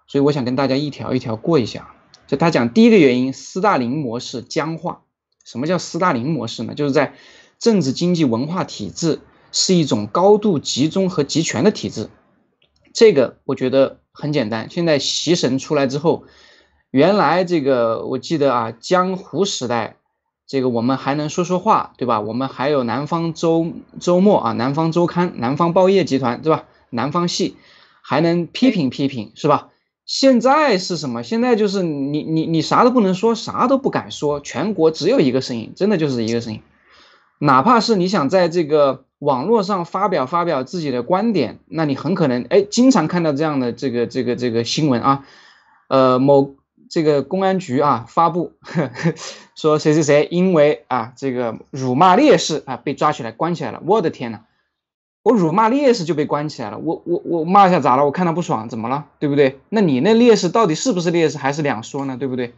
[0.07, 1.93] 所以我想跟大家一条一条过一下。
[2.29, 5.03] 就他讲第一个原因，斯大林模式僵化。
[5.45, 6.75] 什么叫斯大林模式呢？
[6.77, 7.15] 就是在
[7.59, 9.19] 政治、经济、文化体制
[9.51, 12.09] 是一种高度集中和集权的体制。
[12.93, 14.71] 这个我觉得很简单。
[14.71, 16.23] 现在习神出来之后，
[16.93, 19.97] 原来这个我记得啊，江湖时代。
[20.47, 22.21] 这个我们还能说说话，对吧？
[22.21, 26.65] 我们还有南方周周末啊，南方周刊、南方报业集团，对吧？
[26.91, 27.57] 南方系
[28.03, 29.69] 还能批评批评，是吧？
[30.05, 31.23] 现在是什么？
[31.23, 36.61] 现在就是你你你啥都不能说，啥都不敢说，全国只有一个声音，真的就是一个声音。
[37.39, 45.25] 哪怕是你想在这个网络上发表发表自己的观点，那你很可能哎，经常看到这样的这个这个这个新闻啊，
[45.89, 46.55] 呃某。
[46.91, 48.53] 这个公安局啊发布
[49.57, 54.41] 说谁谁谁因为啊这个辱骂烈士啊被抓起来关起来了，我的天呐，
[55.23, 58.05] 我辱骂烈士就被关起来了，我我我骂一下咋了？
[58.05, 59.07] 我看他不爽怎么了？
[59.19, 59.61] 对不对？
[59.69, 62.17] 那你那烈士到底是不是烈士还是两说呢？
[62.19, 62.55] 对不对？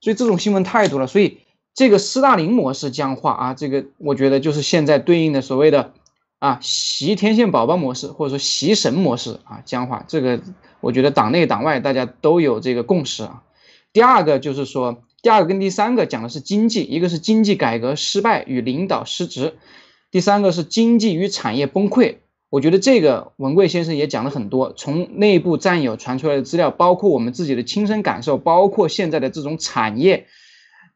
[0.00, 1.38] 所以这种新闻太多了，所以
[1.74, 5.92] 这个斯大林模式僵化啊，这个我觉得就是现在对应的所谓的
[6.38, 10.40] 啊习天线宝宝模式或者说习神模式啊僵化，这个
[10.80, 13.42] 我觉得党内党外大家都有这个共识啊。
[13.92, 19.54] 第二个就是说，第二个跟第三个讲的是经济，一个是经济改革失败与领导失职，
[20.12, 22.18] 第三个是经济与产业崩溃。
[22.48, 30.28] 我觉得这个文贵先生也讲了很多，从内部战友传出来的资料，包括我们自己的亲身感受，包括现在的这种产业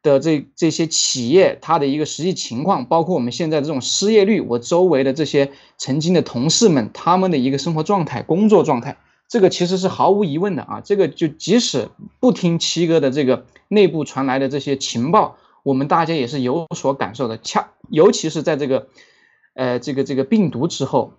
[0.01, 8.95] 的这这些企业它的一个实际情况，包括我们现在这种失业率，我周围的这些曾经的同事们他们的一个生活状态、工作状态。
[9.31, 11.87] 这个其实是毫无疑问的啊，这个就即使
[12.19, 17.37] 不听七哥的这个内部传来的这些情报，我们大家也是有所感受的。
[17.37, 18.89] 恰尤其是在这个，
[19.53, 21.13] 呃，这个这个病毒之后，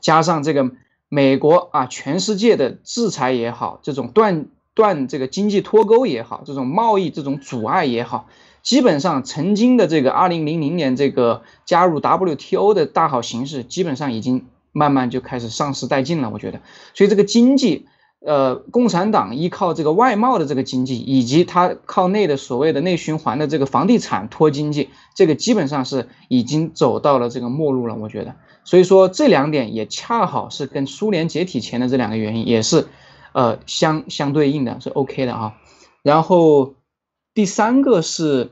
[0.00, 0.72] 加上这个
[1.08, 8.26] 美国啊，全世界的制裁也好，这种断断这个经济脱钩也好，这种贸易这种阻碍也好，
[8.64, 14.46] 基本上曾经的这个二零零零年这个加入 WTO 的大好形势，基本上已经。
[14.72, 16.60] 慢慢就开始丧失殆尽了，我觉得，
[16.94, 17.86] 所以这个经济，
[18.26, 28.34] 呃，共产党依靠这个外贸的这个经济，以及它靠内的所谓的内循环的这个房地产托经济，这个基本上是已经走到了这个末路了，我觉得。
[28.64, 32.88] 所以说这两点也恰好是跟苏联解体前的这两个原因也是，
[33.32, 35.54] 呃，相相对应的，是 OK 的啊。
[36.02, 36.74] 然后
[37.34, 38.50] 第三个是。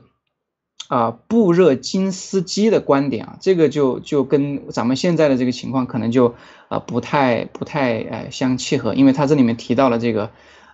[0.87, 6.35] 啊，布热津斯基的观点啊，这个就就跟咱们现在的这个情况可能就
[6.67, 10.29] 呃不太不太呃相契合，因为他这里面提到了这个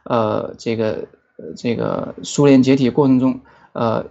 [0.05, 1.07] 呃这个
[1.55, 3.41] 这个苏联解体过程中
[3.73, 4.05] 呃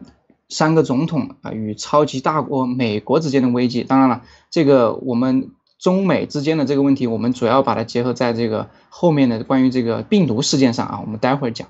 [0.49, 3.83] 三个总统啊与超级大国美国之间的危机。
[3.83, 11.67] 当然了，这个我们中美之间的这个问题，我们主要把它结合在这个后面的关于这个病毒事件上啊，我们待会儿讲。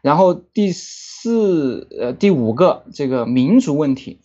[0.00, 4.20] 然后第四四呃第五个这个民族问题，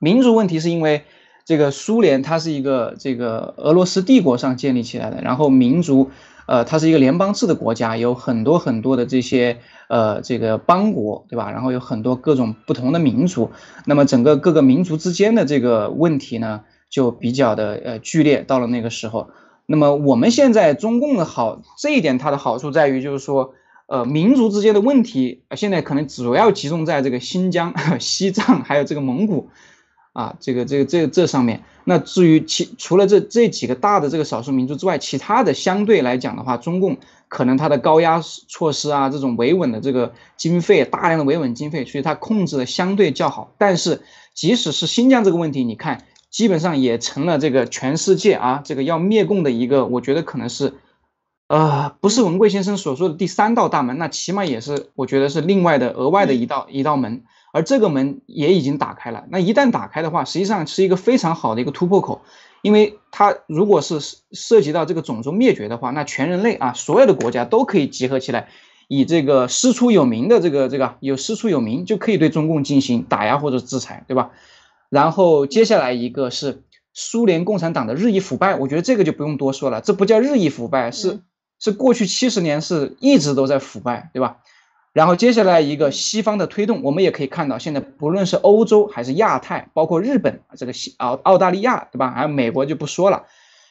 [0.00, 1.04] 民族问题是因为
[1.44, 6.10] 这个苏联它是一个这个俄罗斯帝国上建立起来的，然后民族
[6.48, 11.52] 呃它是一个联邦制的国家，有很多很多的这些呃这个邦国对吧？
[11.52, 13.52] 然后有很多各种不同的民族，
[13.86, 18.42] 那么整个各个民族之间的这个问题呢就比较的呃剧烈。
[18.42, 19.30] 到了那个时候，
[19.66, 23.54] 那么我们现在中共的好这一点它的好处在于就是说。
[23.92, 29.50] 呃，民族之间的问题现在可能主要集中在这个新疆、 西藏，还有这个蒙古，
[30.14, 31.62] 啊，这个、这个、这、这上面。
[31.84, 36.96] 那至于其除了这这几个大的这个少数民族之外，其他的相对来讲的话，中共
[37.28, 43.52] 可能它的高压措施啊，这种维稳的这个经费，大量的维稳经费，所以它控制的相对较好。
[43.58, 44.00] 但是，
[44.32, 50.72] 即使是新疆这个问题，你看，基本上也成了这个全世界啊，这个要灭共的一个，我觉得可能是。
[51.52, 59.24] 呃，不是文贵先生所说的第三道大门，那起码也是我觉得是另外的额外的一道一道门，而这个门也已经打开了。
[59.28, 62.22] 那一旦打开的话，实际上是一个非常好的一个突破口，
[62.62, 63.98] 因为它如果是
[64.30, 68.48] 涉及到这个种族灭绝的话，那全人类啊，所有的国家都可以集合起来，
[68.88, 74.30] 以这个师出有名的这个这个有师出有名，就可以对中共进行打压或者制裁，对吧？
[74.88, 76.62] 然后接下来一个是
[76.94, 81.20] 苏联共产党的日益腐败，我觉得这个就不用多说了，这不叫日益腐败，是。
[81.62, 84.38] 是过去七十年是一直都在腐败，对吧？
[84.92, 92.10] 然后接下来一个西方的推动，我们也可以看到，现在不论是欧洲还是亚太，包括日本这个西澳澳大利亚，对吧？
[92.10, 93.26] 还有美国就不说了，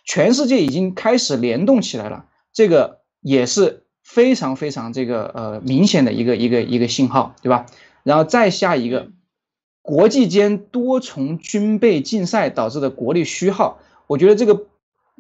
[0.06, 7.66] 全世界已经开始联动起来了，这个也是非常非常这个呃明显的一个一个一个信号，对吧？
[8.04, 9.10] 然后再下一个，
[9.82, 14.66] 国际间多重军备竞赛导致的国力虚耗，我觉得这个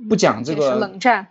[0.09, 1.27] 不讲这个冷战。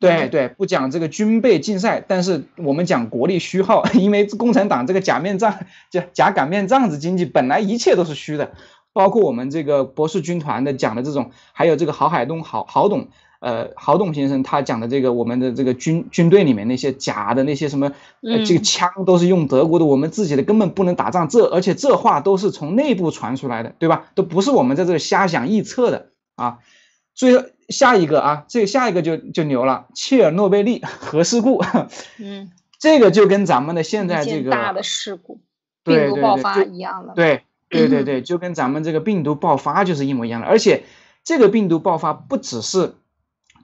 [0.00, 8.52] 对对，不讲这个军备竞赛，但是我们讲国力虚耗，因为共产党这个假面杖、假假擀面杖子经济本来一切都是虚的，
[8.92, 13.08] 包括我们这个博士军团的讲的这种，还有这个郝海东、郝郝董，
[13.40, 24.10] 呃，郝董先生他讲的这个我们的这个军军队里面那些假的那些什么，呃，这个枪都是用德国的，我们自己的根本不能打仗，这而且这话都是从内部传出来的，对吧？
[24.14, 26.58] 都不是我们在这瞎想臆测的啊，
[27.14, 27.44] 最后。
[27.68, 31.62] 下一个啊，这下一个就就牛了，切尔诺贝利核事故，
[32.18, 35.40] 嗯，这个就跟咱们的现在这个大的事故，
[35.82, 40.84] 病毒爆发一样的，对对对对，就跟咱们这个病毒爆发就是一模一样的，而且
[41.24, 42.94] 这个病毒爆发不只是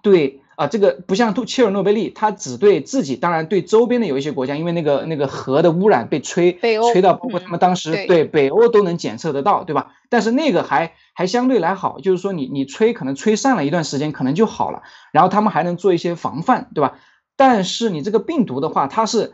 [0.02, 0.39] 对。
[0.60, 6.58] 啊，这个不像切尔诺贝利，它只对自己，当然对周边的有一些国家，因为那个那个核的污染被吹
[6.92, 9.94] 吹到，包括他们当时对北欧都能检测得到，对吧？
[10.10, 14.82] 但是那个还还相对来好，就是说你你吹可能吹散了一段时间，可能就好了，
[15.12, 16.98] 然后他们还能做一些防范，对吧？
[17.38, 19.32] 但是你这个病毒的话，它是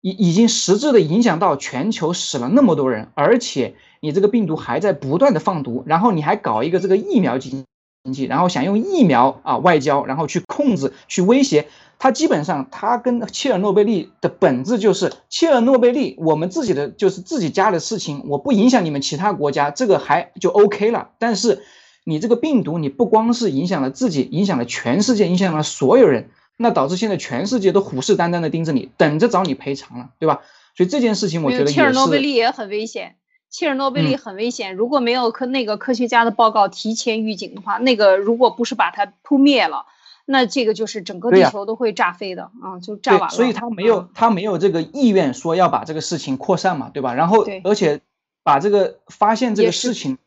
[0.00, 7.64] 已已经实质的影响到全球死了那么多人，而且你这个病毒还在不断的放毒，然后你还搞一个这个疫苗经。
[8.04, 12.10] 经济，然后想用疫苗啊外交，然后去控制、去威胁他。
[12.10, 21.10] 基本上，他跟切尔诺贝利的本质就是切尔诺贝利，我们自己的就是自己家的事情，我不影响你们其他国家，这个还就 OK 了。
[21.18, 21.62] 但是
[22.04, 30.40] 你这个病毒，你不光是影响了自己，影响了全世界，影响了所有人，那导致现在全世界都虎视眈眈的盯着你，等着找你赔偿了，对吧？
[30.74, 33.16] 所以这件事情，我觉得切尔诺贝利也很危险。
[33.50, 39.86] 切尔诺贝利很危险，如果没有科那个科学家的报告提前预警的话，那个如果不是把它扑灭了，
[40.24, 43.28] 那这个就是整个地球都会炸飞的啊，就炸完了。
[43.28, 47.12] 所以他没有他没有这个意愿说要把这个事情扩散嘛，对吧？
[47.14, 48.00] 然后而且
[48.44, 50.18] 把这个发现这个事情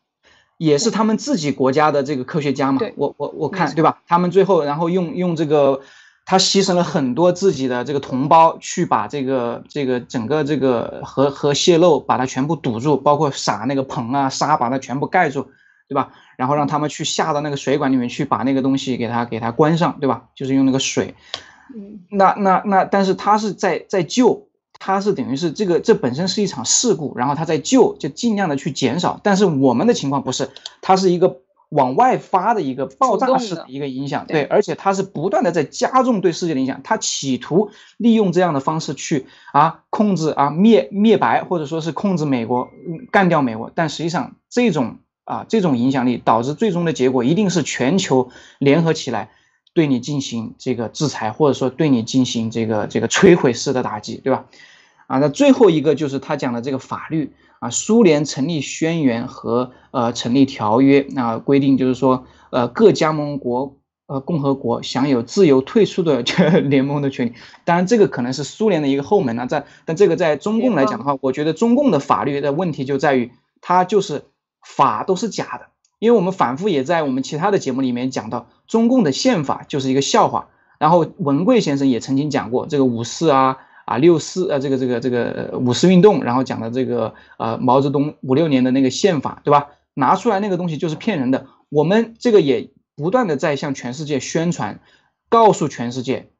[0.58, 4.02] 也是他们自己国家的这个科学家嘛，我我我看对吧？
[4.06, 5.80] 他们最后然后用用这个。
[6.26, 15.48] 他牺牲了很多自己的这个同胞，去把这个这个整个这个核核泄漏把它全部堵住，包括撒那个硼啊沙把它全部盖住，
[15.86, 16.12] 对吧？
[16.38, 20.24] 然后让他们去下到那个水管里面去把那个东西给它给它关上，对吧？
[20.34, 21.14] 就是用那个水。
[21.74, 22.00] 嗯。
[22.10, 24.48] 那那那，但是他是在在救，
[24.78, 29.20] 他是等于是这个这本身是一场事故，然后他在救，就尽量的去减少。
[29.22, 30.48] 但是我们的情况不是，
[30.80, 31.40] 他是一个。
[31.74, 42.70] 往外发的一个爆炸式的一个影响，对，而且它是不断的在加重对世界的影响，它企图利用这样的方式去啊控制啊灭灭白或者说是控制美国，
[43.10, 49.30] 干掉美国，但实际上这种啊这种影响力导致最终的结果一定是全球联合起来
[49.72, 54.44] 对你进行这个制裁，或者说对你进行这个这个摧毁式的打击，对吧？
[55.08, 57.32] 啊，那最后一个就是他讲的这个法律。
[57.64, 66.20] 啊，苏联成立宣言和呃成立条约，那规定就是说，呃各加盟国呃共和国享有自由退出的
[66.60, 67.32] 联盟的权利。
[67.64, 74.24] 当然，这个可能是苏联的一个后门呢，在但这个在中共来讲的话，我觉得中共的法律的问题就在于它就是
[74.62, 80.48] 法都是假的，因为我们反复也在我们其他的节目里面讲到，中共的宪法就是一个笑话。
[80.78, 83.56] 然后文贵先生也曾经讲过这个五四啊。
[83.84, 89.68] 啊，六四呃，这个这个这个五四运动，然后讲的这个呃毛泽东五六年的那个宪法，对吧？
[89.92, 91.46] 拿出来那个东西就是骗人的。
[91.68, 94.80] 我们这个也不断的在向全世界宣传，
[95.28, 96.30] 告诉全世界，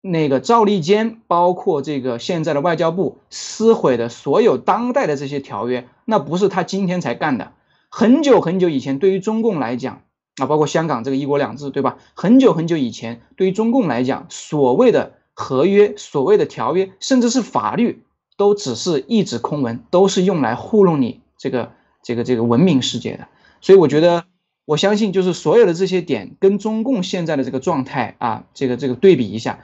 [0.00, 7.52] 那个赵立坚，包括这个现在的外交部撕毁的所有当代的这些条约，那不是他今天才干的，
[7.90, 10.02] 很久很久以前，对于中共来讲
[10.40, 11.98] 啊，包括香港这个一国两制，对吧？
[12.14, 15.12] 很久很久以前，对于中共来讲，所谓的。
[15.34, 18.02] 合约所谓的条约，甚至是法律，
[18.36, 21.72] 都只是一纸空文，都是用来糊弄你这个
[22.02, 23.28] 这个这个文明世界的。
[23.60, 24.24] 所以我觉得，
[24.64, 29.60] 我相信就是所有的这些点跟中共现在的这个状态啊，这个这个对比一下，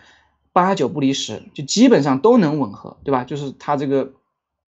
[0.52, 3.24] 八九不离十，就基本上都能吻合，对吧？
[3.24, 4.12] 就是它这个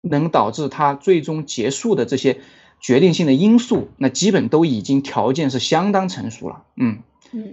[0.02, 2.42] 能导致它最终结束的这些
[2.80, 7.00] 决定性的因素，那基本都已经条件是相当成熟了，嗯。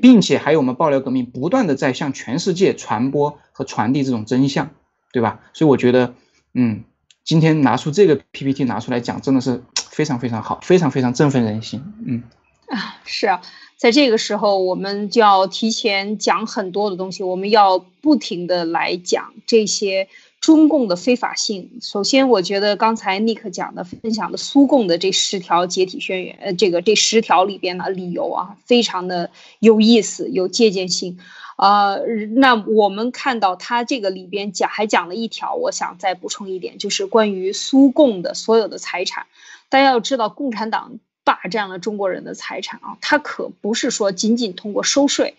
[0.01, 4.71] 并且还有我们爆料革命不断的在向全世界传播和传递这种真相，
[5.13, 5.41] 对吧？
[5.53, 6.15] 所以我觉得，
[6.55, 6.85] 嗯，
[7.25, 12.23] 今天拿出这个 PPT 拿出来讲，真的是 非常非常好，非常非常振奋人心，嗯。
[12.69, 13.43] 啊，是啊，
[13.77, 20.09] 在这个时候，我们就要提前讲很多的东西，我们要不停的来讲这些
[20.41, 21.79] 中共的非法性。
[21.81, 31.19] 首先，我觉得刚才尼克讲的、分享的苏共的这十条解体宣言，呃，这个这十条里边的理由啊，非常的有意思，有借鉴性。
[31.57, 31.97] 啊，
[32.37, 39.27] 那我们看到他这个里边讲还讲了一条，我想再补充一点，就是关于苏共的所有的财产。
[39.69, 40.99] 大家要知道，共产党。
[41.27, 42.99] 霸占了中国人的财产啊！
[43.01, 45.35] 他可不是说仅仅通过收税，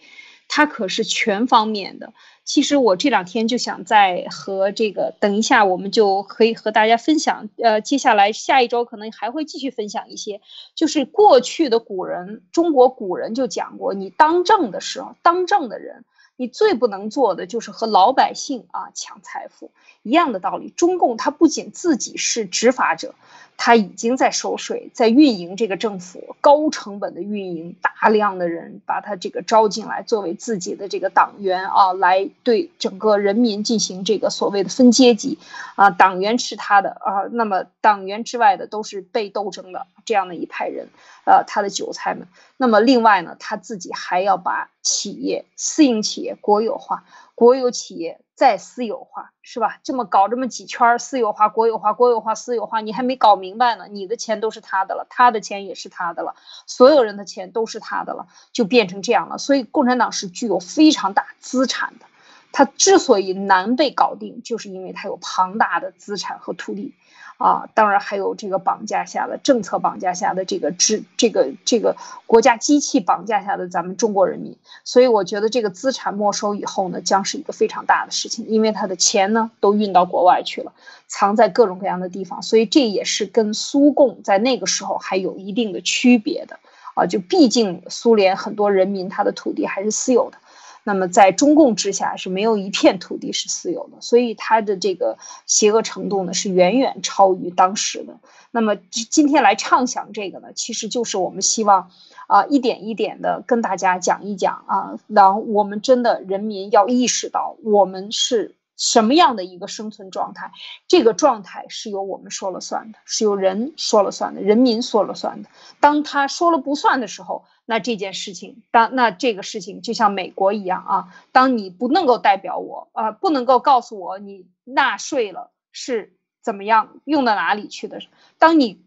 [0.49, 2.11] 他可是全方面的。
[2.47, 7.49] 其实我这两天就想在和这个，等一下我们就可以和大家分享。
[7.61, 10.39] 呃，接下来下一周可能还会继续分享一些，
[10.73, 16.05] 就是过去的古人，中国古人就讲过，你当政的时候，当政的人。
[16.39, 19.71] 你最不能做的就是和老百姓啊抢财富
[20.03, 20.69] 一样的道理。
[20.69, 23.15] 中共它不仅自己是执法者，
[23.57, 35.39] 他已经在收税，在运营这个政府，高成本的运营，大量的人把他这个招进来作为自己的这个党员啊，来对整个人民进行这个所谓的分阶级
[35.75, 40.87] 啊，党员是他的啊，那么党员之外的都是被斗争的这样的一派人，
[41.25, 42.27] 呃，他的韭菜们。
[42.57, 47.03] 那么另外呢，他自己还要把企业私营企业国有化，
[47.37, 49.79] 国有企业再私有化，是吧？
[49.83, 56.33] 这么搞这么几圈私有化、国有化、国有化、私有化，你还没搞明白呢，你的钱都是他的了，他的钱也是他的了，
[56.65, 59.37] 所有人的钱都是他的了，就变成这样了。
[59.37, 62.07] 所以共产党是具有非常大资产的，
[62.51, 66.95] 他之所以难被搞定，就是因为他有庞大的资产和土地。
[67.37, 80.73] 啊，当然还有这个绑架下的政策绑架下的这个制这个这个国家机器绑架下的咱们中国人民，所以我觉得这个资产没收以后呢，将是一个非常大的事情，因为他的钱呢都运到国外去了，
[81.07, 86.59] 藏在各种各样的地方，所以这也是跟苏共在那个时候还有一定的区别的
[86.95, 90.39] 啊，就毕竟苏联很多人民他的土地还是私有的。
[90.87, 98.17] 那么，在中共之下是没有一片土地是私有的，所以它的这个邪恶程度呢是远远超于当时的。
[98.51, 101.91] 那么今天来畅想这个呢，其实就是我们希望
[102.27, 108.55] 啊一点一点的跟大家讲一讲啊，让我们真的人民要意识到我们是。
[108.79, 110.51] 什么样的一个生存状态？
[110.87, 115.49] 这个状态是由我们说了算的，是由人说了算的，人民说了算的。
[115.79, 127.99] 当他说了不算的时候，那这件事情，当那这个事情就像美国一样啊，当你不能够代表我啊，不能够告诉我你纳税了是怎么样用到哪里去的，
[128.39, 128.81] 当你，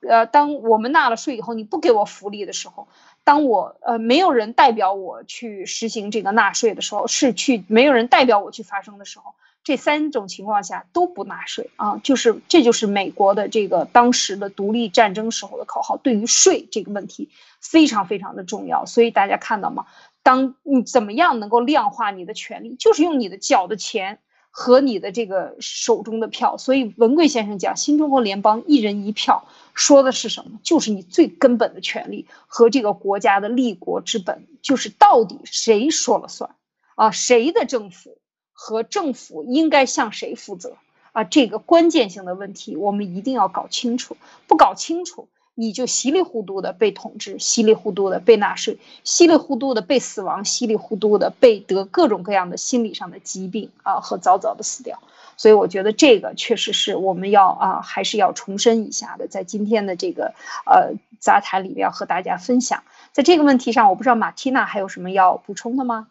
[0.00, 2.88] 呃，当我们纳了税以后，你不给我福利的时候。
[3.24, 9.34] 当我呃没有人代表我去实行这个纳税的时候，是去没有人代表我去发声的时候，
[9.64, 18.86] 这三种情况下都不纳税啊，就是这就是美国的这个当时的独立战争时候的口号，对于税这个问题非常非常的重要。
[18.86, 19.86] 所以大家看到吗？
[20.22, 24.20] 当你怎么样能够量化你的权利，就是用你的缴的钱。
[24.56, 30.60] 和你的这个手中的票，所以文贵先生讲新中国联邦一人一票，说的是什么？
[30.62, 36.54] 就是你最根本的权利和这个国家的立国之本，就是到底谁说了算
[36.94, 37.10] 啊？
[37.10, 38.18] 谁的政府
[38.54, 40.78] 和政府应该向谁负责
[41.12, 41.24] 啊？
[41.24, 45.28] 这个关键性的问题，我们一定要搞清楚，不搞清楚。
[45.56, 55.00] 你就稀里糊涂的被统治，稀里糊涂的被纳税，稀里糊涂的被死亡，稀里糊涂的被得各种各样的心理上的疾病啊，和早早的死掉。
[55.36, 60.34] 所以我觉得这个确实是我们要啊，还是要重申一下的，在今天的这个
[60.66, 62.82] 呃杂谈里面要和大家分享。
[63.12, 66.08] 在这个问题上，我不知道马蒂娜还有什么要补充的吗？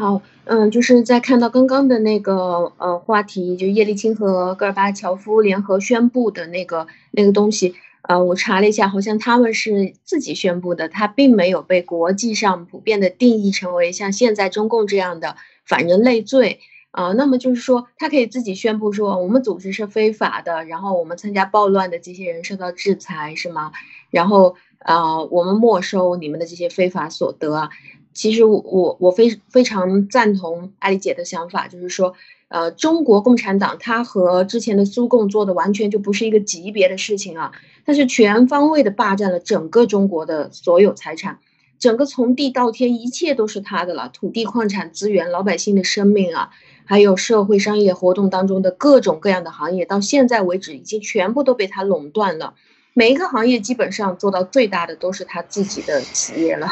[0.00, 7.74] 好，嗯，就是在看到刚刚的那个呃话题，就叶利钦和戈尔巴乔夫联合宣布的那个那个东西。
[8.08, 15.36] 呃，我查了一下，好像他们是自己宣布的，他并没有被国际上普遍的定义成为像现在中共这样的
[15.66, 16.60] 反人类罪
[16.92, 17.12] 啊。
[17.12, 23.72] 那么就是说，他可以自己宣布说，我们组织是非法的，然后我们参加暴乱的这些人受到制裁，是吗？
[24.08, 27.68] 然后啊，我们没收你们的这些非法所得。
[28.12, 32.14] 其实我我非非常赞同艾丽姐的想法，就是说。
[32.52, 37.52] 呃，中国共产党它和之前的苏共做的完全就不是一个级别的事情啊！
[37.86, 41.38] 它是全方位的霸占了整个中国的所有财产，
[41.78, 44.10] 整个从地到天，一切都是他的了。
[44.12, 46.50] 土地、矿产资源、老百姓的生命啊，
[46.86, 52.54] 还有社会商业活动当中的各种各样的行业，到现在为止已经全部都被他垄断了。
[52.94, 56.66] 每一个行业基本上做到最大的都是他自己的企业了。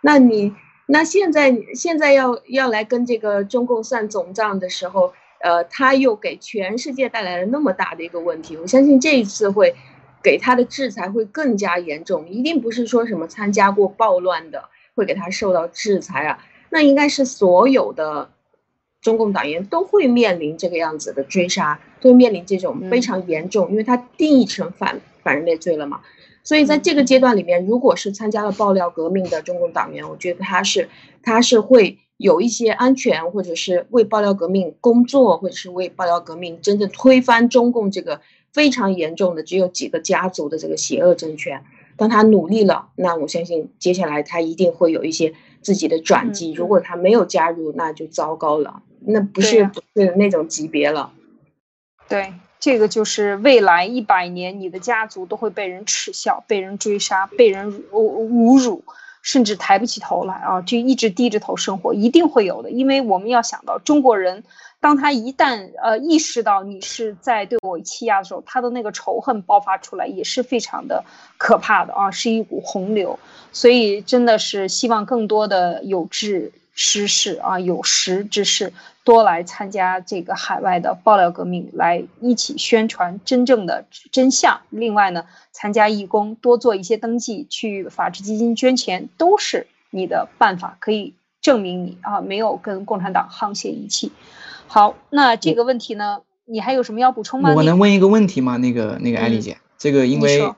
[0.00, 0.54] 那你？
[0.92, 8.56] 那现在现在要要来跟这个中共算总账的时候，呃，他又给全世界带来了那么大的一个问题。
[8.56, 9.76] 我相信这一次会，
[10.20, 14.64] 给他的制裁会更加严重，一定不是说什么参加过暴乱的
[14.96, 18.30] 会给他受到制裁啊，那应该是所有的
[19.00, 26.00] 中共党员都会面临这个样子的追杀，都会面临这种非常严重，因为他定义成反反人类罪了嘛。
[26.50, 30.88] 所以在这个阶段里面，如果是参加了爆料革命的中共党员，我觉得他是
[31.22, 38.20] 他是会有一些安全，或者是为爆料革命工作，或者是为爆料革命真正推翻中共这个。
[38.52, 41.62] 非常严重的，只有几个家族的这个邪恶政权。
[41.96, 46.50] 当他努力了，那我相信接下来他一定会有一些自己的转机。
[46.52, 51.12] 如果他没有加入，那就糟糕了，那不是不是那种级别了。
[52.08, 58.84] 对，这个就是未来一百年，你的家族都会被人耻笑、被人追杀、被人侮辱，
[59.22, 60.60] 甚至抬不起头来啊！
[60.60, 62.70] 就一直低着头生活，一定会有的。
[62.70, 64.44] 因为我们要想到中国人。
[64.82, 71.04] 当他一旦呃意识到你是在对我欺压的时候，他的那个仇恨爆发出来也是非常的
[71.36, 73.18] 可怕的啊，是一股洪流。
[73.52, 76.50] 所以真的是希望更多的有志
[76.80, 78.72] 之士啊，有识之士
[79.04, 84.62] 多来参加这个海外的爆料革命，来一起宣传真正的真相。
[84.70, 91.12] 另外呢，参加义工，多做一些登记，去法治基金捐钱，都是你的办法，可以
[91.42, 94.10] 证明你啊没有跟共产党沆瀣一气。
[94.66, 97.52] 好，那这个问题呢，你还有什么要补充吗？
[97.54, 98.56] 我能问一个问题吗？
[98.56, 100.50] 那个那个艾丽姐，这个因为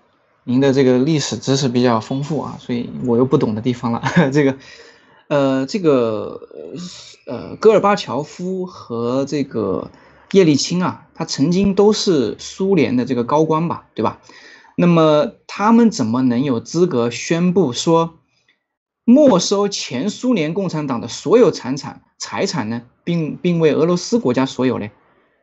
[0.45, 4.01] 您的这个历史知识比较丰富啊，所以我又不懂的地方了。
[4.33, 4.57] 这个，
[5.29, 6.41] 呃，这个
[7.27, 9.91] 呃，戈尔巴乔夫和这个
[10.33, 14.20] 叶利钦啊，他曾经都是苏联的这个高官吧，对吧？
[14.77, 18.18] 那么他们怎么能有资格宣布说
[19.05, 22.83] 没收前苏联共产党的所有财产财产呢？
[23.05, 24.91] 并并为俄罗斯国家所有嘞，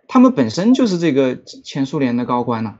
[0.08, 2.76] 他们本身就是这个前苏联的高官呢。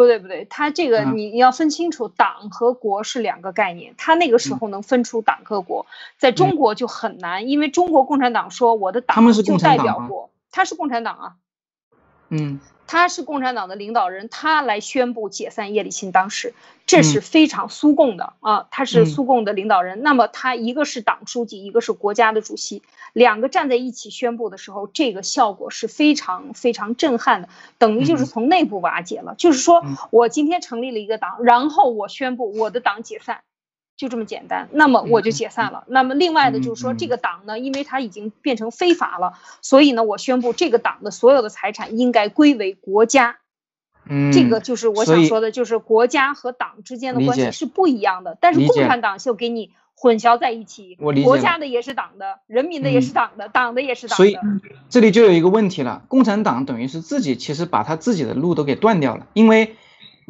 [0.00, 3.94] 不对不对，他这个你要分清楚，党和国是两个概念。
[3.98, 5.84] 他那个时候能分出党和国，
[6.16, 11.34] 在中国就很难，因为中国共产党说我的党就代表国，他是共产党啊。
[12.30, 12.60] 嗯。
[12.90, 16.54] 他是共产党的领导人，他来宣布解散叶利钦，当时
[16.86, 20.02] 这是非常苏共的啊，他是苏共的领导人。
[20.02, 22.82] 那么他一个是党书记，一个是国家的主席，
[23.12, 29.36] 两个站在一起宣布的时候，这个效果是非常非常震撼的，等于就是从内部瓦解了。
[29.38, 33.42] 就是说我今天成立了一个党，然后我宣布我的党解散。
[34.00, 35.84] 就这么简单，那么我就解散了。
[35.86, 43.36] 那么另外的就是说，这个党呢，因为它已经变成非法了，所以呢，我宣布这个党的所有的财产应该归为国家。
[44.08, 48.38] 嗯，这个就是我想说的，就是国家和党之间的关系是不一样的。
[48.40, 54.16] 但是共产党就给你混淆在一起，国家的也是党的，人民的也是党的，党的也是党的。
[54.16, 54.38] 所以
[54.88, 59.76] 这里就有一个问题了，共产党等于是自己其实把他自己的路都给断掉了，因为。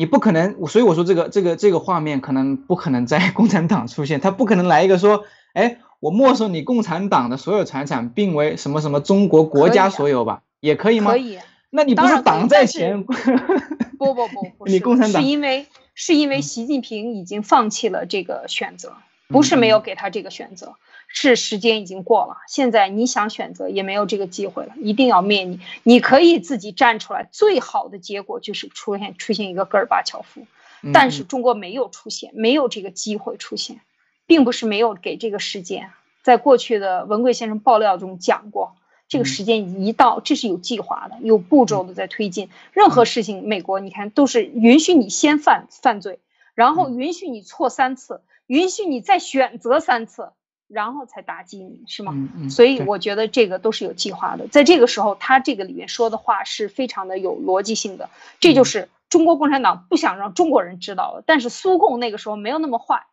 [0.00, 10.40] 你不可能，所以我说这个这个这个画面可能不可能在 共产党出现，他不可能来一个说，哎，我没收你共产党的所有财产，并为什么什么中国国家所有吧？
[10.60, 11.10] 也可以吗？
[11.10, 11.38] 可以。
[11.68, 13.04] 那你不是党在前？
[14.00, 18.94] 不不不不，你共产党是因为是因为习近平已经放弃了这个选择，
[19.28, 20.76] 不是没有给他这个选择。
[21.12, 25.60] 是时间已经过了，现在你想选择也没有这个机会了，一定要灭你。
[25.82, 30.46] 你可以自己站出来，最好的结果就是出现出现一个戈尔巴乔夫，
[30.94, 33.80] 但是中国没有出现，没有这个机会出现，
[34.26, 35.90] 并不是没有给这个时间。
[36.22, 38.76] 在过去的文贵先生爆料中讲过，
[39.08, 42.50] 这个时间一到，这是有计划的，有步骤的在推进。
[42.72, 46.20] 任何事情，美国你看都是允许你先犯犯罪，
[46.54, 50.30] 然后允许你错三次，允许你再选择三次。
[50.70, 52.14] 然后才打击你是吗？
[52.48, 54.46] 所以我觉得这个都是有计划的。
[54.46, 58.08] 在这个时候，他这个里面说的话是非常的有逻辑性的。
[58.38, 61.24] 这就是中国共产党不想让中国人知道的。
[61.26, 63.06] 但是苏共那个时候没有那么坏，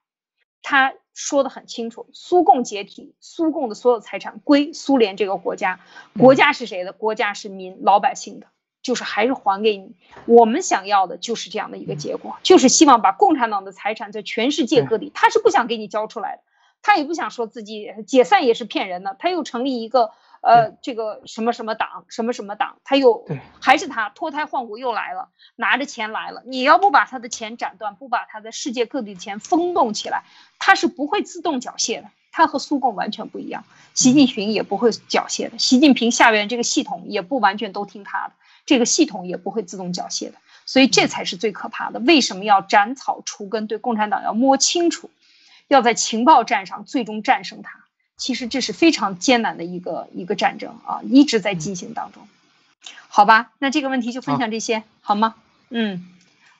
[0.62, 5.80] 他说的很清楚：苏共解体，苏共的所有财产归苏联这个国家。
[6.20, 6.93] 国家是谁的？
[6.93, 8.45] 国家是民老百姓的，
[8.84, 9.95] 就是还是还给你。
[10.28, 16.43] 我们想要的就是这样的一个结果，就是希望把共产党的财产在全世界各地，他是不想给你交出来的。
[16.88, 23.27] 他也不想说自己解散也是骗人的，他又成立一个呃这个什么什么党什么什么党，他又
[23.59, 25.27] 还是他脱胎换骨又来了，
[25.57, 26.43] 拿着钱来了。
[26.45, 30.23] 你要不把他的钱斩断，不把他在世界各地的钱封冻起来，
[30.59, 32.07] 他是不会自动缴械的。
[32.31, 35.59] 他和苏共完全不一样，习近平也不会缴械的。
[35.59, 38.33] 习近平下边这个系统也不完全都听他的，
[38.65, 40.35] 这个系统也不会自动缴械的。
[40.65, 41.99] 所以这才是最可怕的。
[41.99, 43.67] 为什么要斩草除根？
[43.67, 45.09] 对共产党要摸清楚。
[45.68, 47.72] 要在情报战上最终战胜它，
[48.18, 52.28] 其实这是非常艰难的一个一个战争啊，一直在进行当中。
[53.07, 55.36] 好吧，那这个问题就分享这些，好吗？
[55.70, 56.07] 嗯。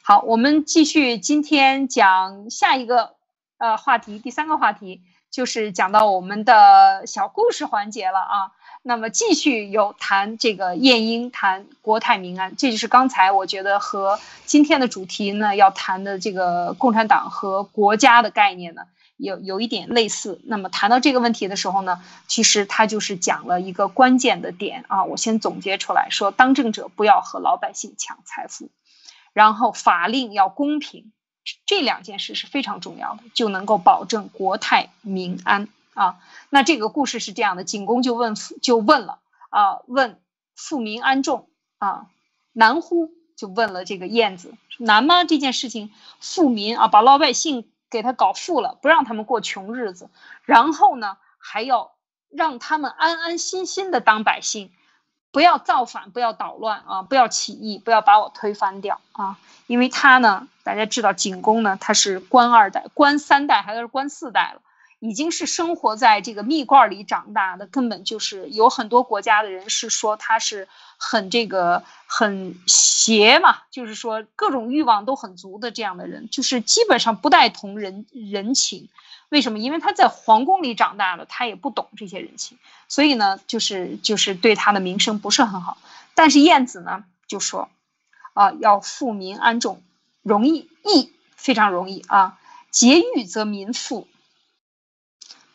[0.02, 3.16] 好，我们继续今天讲下一个
[3.58, 8.52] 呃话题，第三个话题就是讲到我们的小故事环节了啊。
[8.84, 18.84] 那么继续有谈这个晏婴谈国泰民安，这就是刚才我觉得和今天的主题呢要谈的这个共产党和国家的概念呢
[19.18, 20.40] 有有一点类似。
[20.46, 28.70] 那么谈到这个问题的时候呢，其实他就是讲了一个关键的点啊，我先总结出来说，当政者不要和老百姓抢财富，
[29.34, 31.12] 然后法令要公平，
[31.66, 35.68] 这两件事是非常重要的，就能够保证国泰民安。
[35.94, 36.20] 啊，
[36.52, 39.18] 那这个故事是这样的，景公就问就问了
[39.50, 40.22] 啊，问
[40.56, 41.50] 富民安众
[41.80, 42.06] 啊，
[42.54, 43.10] 难乎？
[43.36, 45.24] 就问了这个燕子，难吗？
[45.24, 50.10] 这件事情，富民啊，把老百姓给他搞富了，不让他们过穷日子，
[50.44, 51.92] 然后呢，还要
[52.30, 54.72] 让他们安安心心的当百姓，
[55.32, 64.62] 不要造反，不要捣乱啊，不要起义，不要把我推翻掉啊，因为他呢，大家知道景公呢，他是官二代、官三代还是官四代了。
[65.00, 70.68] 已经是生活在这个蜜罐里长大的，根本就是有很多国家的人是说他是
[70.98, 78.90] 很这个很邪嘛，就是说各种欲望都很足的这样的人，就是基本上不带同人人情。
[79.30, 79.60] 为什么？
[79.60, 85.78] 因为他在皇宫里长大的，他也不懂这些人情，所以呢，就是就是对他的名声不是很好。
[86.16, 87.70] 但是晏子呢就说，
[88.34, 89.84] 啊，要富民安众，
[90.24, 92.40] 容易易非常容易啊，
[92.72, 94.08] 节欲则民富。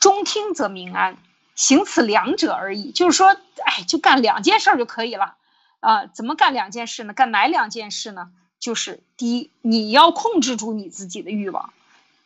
[0.02, 1.16] 中听则民安，
[1.54, 2.90] 行此两者而已。
[2.90, 5.36] 就是说，哎，就干两件事就可以了，
[5.78, 7.12] 啊，怎么干两件事呢？
[7.12, 8.32] 干哪两件事呢？
[8.58, 11.72] 就是第一，你要控制住你自己的欲望。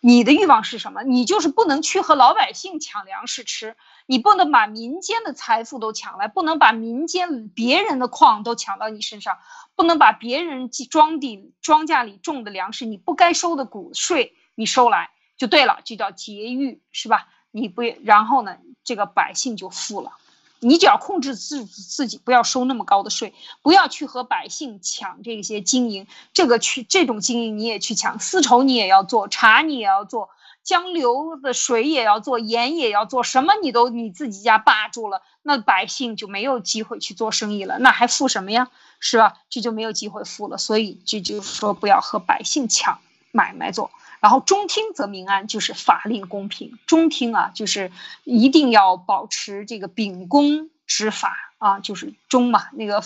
[0.01, 1.03] 你的欲望是什么？
[1.03, 9.37] 你就是不能去和老百姓抢粮食吃，你不能把民间的财富都抢来，不能把民间别人的矿都抢到你身上，
[9.75, 17.29] 不能把别人庄地庄稼里种的粮食，你不该收的谷税你收来就对了，就叫节欲，是吧？
[17.51, 18.57] 你不，然后呢？
[18.85, 20.13] 这个百姓就富了。
[20.61, 26.07] 你只要控制自自己，不要收那么高的税，不要去和百姓抢这些经营。
[26.33, 30.31] 这个去这种经营你也去抢，丝绸你也要做，茶你也要做，
[30.63, 38.71] 江流的水也要做，盐也要做，什么你都你自己家霸住了，那百姓就没有机会去做生意了，那还富什么呀？
[38.99, 39.35] 是吧？
[39.51, 40.57] 这就没有机会富了。
[40.59, 43.91] 所以这就是说，不要和百姓抢买卖做。
[44.21, 46.79] 然后中听则民安，就是法令公平。
[46.87, 47.93] 中听啊，就是
[48.25, 53.05] 一定要保持这个秉公执法啊，就是中嘛，那个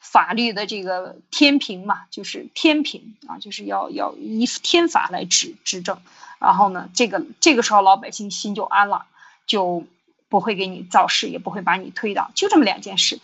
[0.00, 6.00] 法律的这个天平嘛，就是天平啊，就是要要以天法来执执政。
[6.38, 9.06] 然后呢，这个这个时候老百姓心就安了，
[9.46, 9.84] 就
[10.28, 12.30] 不会给你造势，也不会把你推倒。
[12.34, 13.20] 就这么两件事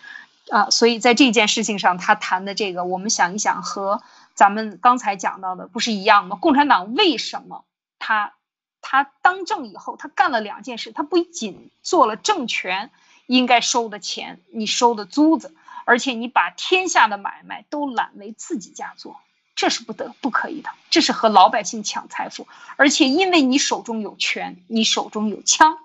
[0.51, 4.03] 啊，所以在这件事情上，他谈的这个，我们想一想和。
[4.39, 6.39] 咱们刚才讲到的不是一样吗？
[6.41, 7.64] 共产党为什么
[7.99, 8.34] 他
[8.80, 12.93] 他当政以后，他干了两件事，他不仅做了政权
[13.26, 19.20] 应该收的钱，你收的租子，而且你把天下的买卖都揽为自己家做，
[19.57, 25.78] 这是不得不可以的，这是和老百姓抢财富，而且因为你手中有权，你手中有枪，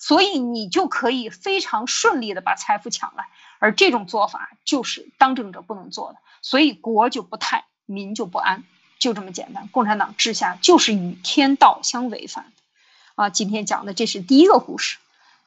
[0.00, 3.28] 所以你就可以非常顺利的把财富抢来，
[3.60, 7.66] 而这种做法就是当政者不能做的，所以国就不太。
[7.90, 8.64] 民就不安，
[8.98, 9.68] 就这么简单。
[9.68, 14.98] 共产党治下就是与天道相违反的，啊，今天讲的这是第一个故事。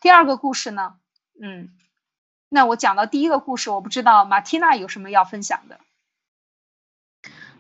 [0.01, 0.95] 第二个故事呢，
[1.41, 1.69] 嗯，
[2.49, 5.79] 那我讲到第一个故事，我不知道马蒂娜有什么要分享的。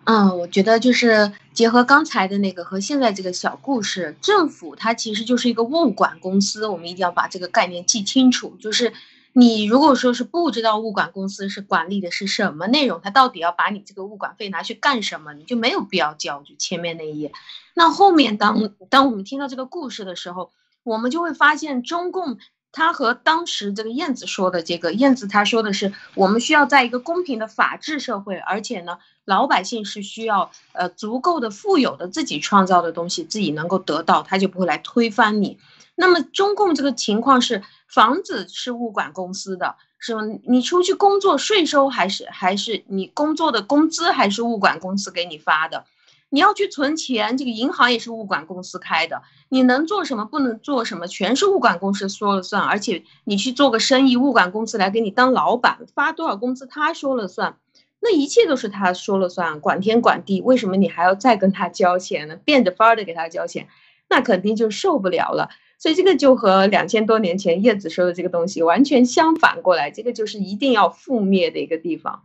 [0.03, 8.93] 嗯，我觉得就是结合刚才的那个和现在这个小故事，政府它其实就是一个物管公司，我们一定要把这个概念记清楚，就是。
[9.35, 16.43] 你如果说是不知道物管公司是管理的是什么内容，他到底要把你这个物管费拿去干什么，你就没有必要交。
[16.43, 17.31] 就前面那一页，
[17.73, 20.51] 那后面当当我们听到这个故事的时候，
[20.83, 22.37] 我们就会发现中共
[22.71, 35.57] 他和当时这个燕子说的这个燕子他说的是，我们需要在一个公平的法治社会，而且呢，老百姓是需要呃足够的富有的自己创造的东西自己能够得到，他就不会来推翻你。
[35.95, 37.61] 那么中共这个情况是。
[37.87, 40.23] 房子是物管公司的，是吗？
[40.47, 45.85] 你出去工作，税收还是还是你工作的工资，还是物管公司给你发的？
[46.29, 49.21] 你要去存钱，这个银行也是物管公司开的。
[49.49, 52.63] 你能做什么，不能做什么，全是物管公司说了算。
[52.63, 57.59] 而且你去做个生意，物管公司来给你当老板，发多少工资他说了算，
[57.99, 60.41] 那一切都是他说了算，管天管地。
[60.41, 62.37] 为什么你还要再跟他交钱呢？
[62.37, 63.67] 变着法儿的给他交钱，
[64.09, 65.51] 那肯定就受不了了。
[65.83, 72.23] 所以这个就和两千多年前叶子说的这个东西完全相反过来，这个就是一定要覆灭的一个地方。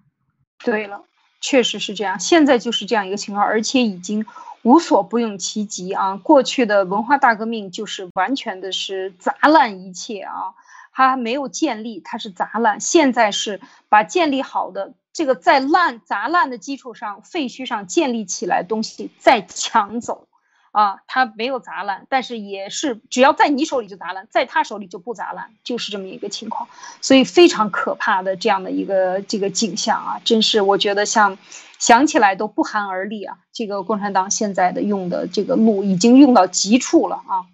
[0.62, 1.02] 对了，
[1.40, 4.24] 确实是这样，现在就是这样一个情况，而且已经
[4.62, 6.16] 无所不用其极啊！
[6.18, 10.54] 过去的文化大革命就是完全的是砸烂一切啊，
[10.92, 12.78] 它没有建立，它是砸烂。
[12.78, 20.27] 现在是把建立好的这个在烂砸烂的基础上、废墟上建立起来东西再抢走。
[20.72, 26.68] 啊，他没有砸烂，但是也是只要在你手里就砸烂，在他手里就不砸烂，就是这么一个情况，
[27.00, 31.38] 所以非常可怕的这样的一个这个景象啊，真是我觉得像
[31.78, 33.38] 想起来都不寒而栗啊。
[33.52, 37.46] 这个共产党现在的用的这个路已经用到极处了啊。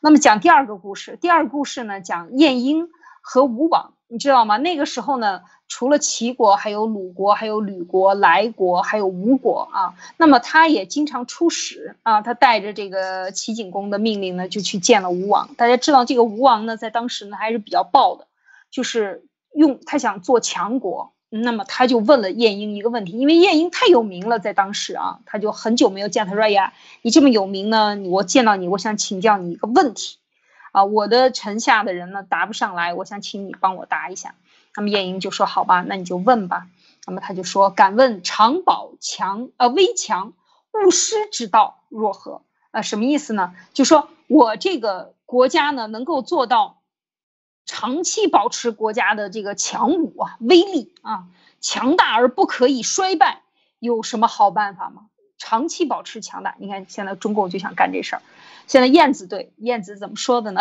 [0.00, 2.88] 那么讲第二个故事，第二个故事呢讲晏婴
[3.22, 3.94] 和吴王。
[4.08, 4.56] 你知道吗？
[4.56, 9.94] 那个时候呢，除了齐国，还有鲁国，还有吕国、莱国，还有吴国啊。
[10.16, 15.54] 那么他也经常出使啊，他带着这个齐景公的命令呢，就去见了吴王。
[15.56, 18.26] 大家知道，这个吴王呢，在当时呢还是比较暴的，
[18.70, 21.12] 就是用他想做强国。
[21.28, 30.18] 那么他就问了晏婴一个问题，因为晏婴太有名了，在当时啊，他就很久没有见他说呀，你这么有名呢，我见到你，我想请教你一个问题。
[30.70, 34.34] 啊，我的臣下的人呢答不上来，我想请你帮我答一下。
[34.76, 36.68] 那么晏婴就说：“好吧，那你就问吧。”
[37.06, 40.32] 那么他就说：“敢问长保强呃危强
[40.72, 43.54] 勿失之道若何？”呃，什么意思呢？
[43.72, 46.82] 就说我这个国家呢能够做到
[47.64, 51.26] 长期保持国家的这个强武啊威力啊
[51.60, 53.42] 强大而不可以衰败，
[53.78, 55.06] 有什么好办法吗？
[55.38, 58.22] 长期保持强大，你看现在中共就想干这事儿。
[58.66, 60.60] 现在燕子对燕子怎么说的呢？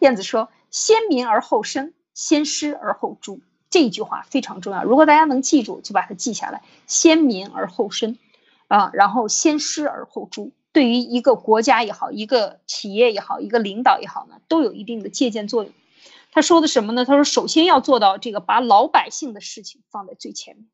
[0.00, 3.40] 燕子说：“先民而后身，先师而后诛。”
[3.70, 6.62] 这句话非常重要，如果大家能记住，就把它记下来。
[6.86, 8.16] 先民而后生，
[8.68, 10.52] 啊，然后先师而后诛。
[10.72, 15.72] 对于一个国家也好，一个企业也好，一个领导也好呢，都有一定的借鉴作用。
[16.32, 17.04] 他说的什么呢？
[17.04, 20.66] 他说：“首先要做到这个，把老百姓的事情放在最前面。”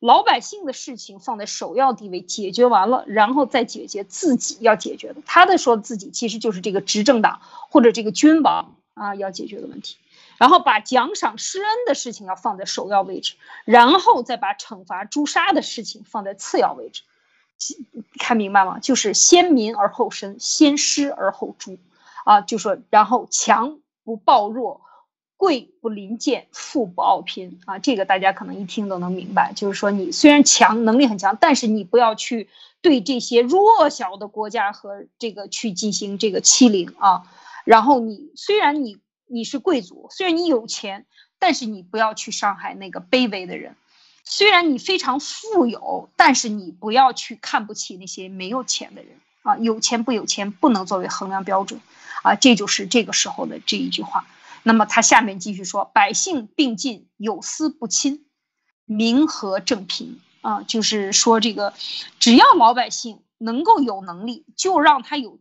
[0.00, 5.22] 老百姓的事情放在首要地位，解决完了，然后再解决自己要解决的。
[5.26, 9.96] 他的说自己其实就是这个执政党或者这个君王啊要解决的问题，
[10.38, 17.02] 然后把奖赏施恩的事情要放在首要位置，然后再把惩罚诛杀的事情放在次要位置。
[18.18, 18.78] 看明白吗？
[18.78, 21.78] 就是先民而后身，先师而后诛
[22.24, 24.80] 啊，就说然后强不暴弱。
[25.36, 27.78] 贵不临贱，富不傲贫啊！
[27.78, 32.48] 这个大家可能一听都能明白，就是说你虽然强，能力很强，但是你不要去
[32.80, 37.24] 对这些弱小的国家和这个去进行这个欺凌啊。
[37.64, 38.96] 然后你虽然你
[39.34, 41.06] 你是贵族，虽然你有钱，
[41.40, 43.74] 但是你不要去伤害那个卑微的人。
[44.24, 49.58] 虽然你非常富有，但是你不要去看不起那些没有钱的人啊。
[49.58, 51.80] 有钱不有钱不能作为衡量标准
[52.22, 52.36] 啊。
[52.36, 54.24] 这就是这个时候的这一句话。
[54.62, 58.26] 那么他下面继续说：“百姓并进，有私不侵，
[58.86, 61.74] 民和正平啊，就是说这个，
[62.20, 65.38] 只要老百姓能够有能力，就让他有，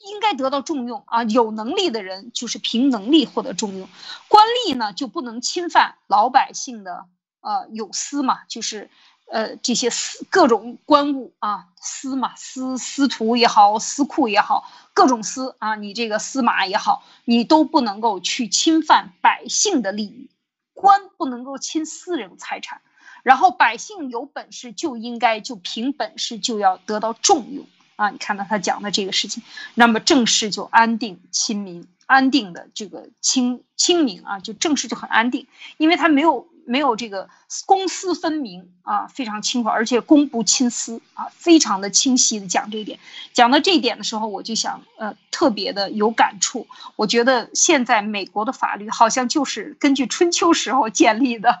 [0.00, 1.22] 应该得到重用啊。
[1.24, 3.88] 有能力的人就是凭能力获得重用，
[4.28, 7.06] 官吏呢就不能侵犯老百姓的
[7.40, 8.90] 呃有私嘛，就是。”
[9.32, 20.30] 呃，这些私各种官物啊，私嘛，私司徒也好，司库也好，各种私啊，你这个司马也好，你都不能够去侵犯百姓的利益，
[20.74, 22.80] 官不能够侵私人财产，
[23.22, 27.66] 然后百姓有本事就应该就凭本事就要得到重用
[28.00, 28.10] 啊！
[28.10, 29.42] 你看到他讲的这个事情，
[29.74, 35.46] 那么正事就安定亲民，安定的这个清清明啊，就正事就很安定，
[35.76, 36.48] 因为他没有。
[36.66, 37.28] 没有这个
[37.66, 43.00] 公私分明啊，非常清楚，而且公不亲私啊，非常的清晰的讲这一点。
[43.32, 46.68] 讲到这一点的时候，我就想，呃，特别的有感触。
[46.94, 51.58] 我觉得现在美国的法律好像就是根据春秋时候建立的，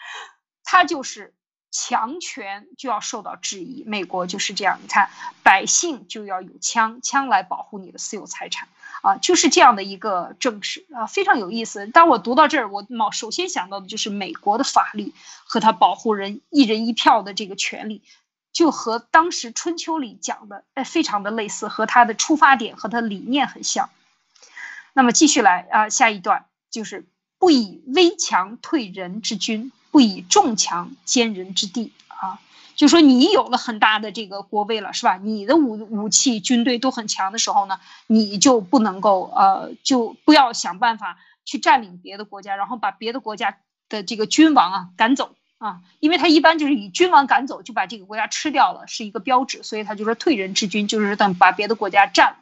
[0.64, 1.32] 它就是
[1.72, 3.82] 强权就要受到质疑。
[3.84, 5.10] 美国就是这样，你看，
[5.42, 8.68] 百姓就要有枪，枪来保护你的私有财产。
[9.02, 11.88] 啊，就是这样的一个政治啊，非常有意思。
[11.88, 15.12] 当我读到这儿，我毛首先想到的就是美国的法律
[15.44, 18.00] 和他保护人一人一票的这个权利，
[18.52, 23.90] 就和当时春秋里讲的哎，非常的类似，和他的出发点和他理念很像。
[24.92, 27.04] 那么继续来啊，下一段就是
[27.42, 32.38] 不以危强退人之君，不以重强兼人之地啊。
[32.76, 35.16] 就说你有了很大的这个国威了，是吧？
[35.16, 52.36] 你的武武器、军队都很强的时候呢，你就不能够呃，就不要想办法去占领别的国家，然后把别的国家的这个君王啊赶走啊，因为他一般就是以君王赶走就把这个国家吃掉了，是一个标志，所以他就说退人之君，就是等把别的国家占了，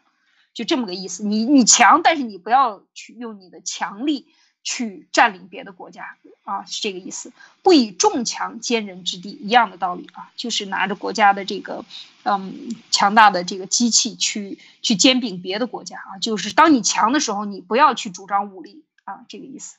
[0.53, 1.25] 就这么个意思。
[1.25, 4.27] 你你强，但是你不要去用你的强力
[4.63, 7.33] 去占领别的国家啊，是这个意思。
[7.63, 11.85] 不以众强奸人之地，一样的道理啊，就是拿着国家的这个
[12.25, 19.77] 嗯强大的这个机器去去兼并别的国家啊，就是当你强的时候，你不要去主张武力啊，这个意思。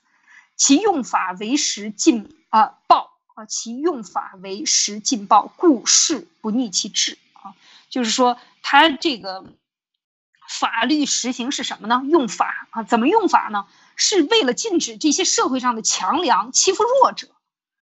[0.55, 7.55] 其用法为时尽啊暴啊，其用法为时尽暴，故事不逆其志啊，
[7.89, 9.45] 就是说他这个
[10.47, 12.03] 法律实行是什么呢？
[12.05, 13.65] 用法啊，怎么用法呢？
[13.95, 17.27] 是为了禁止这些社会上的强梁欺负弱者，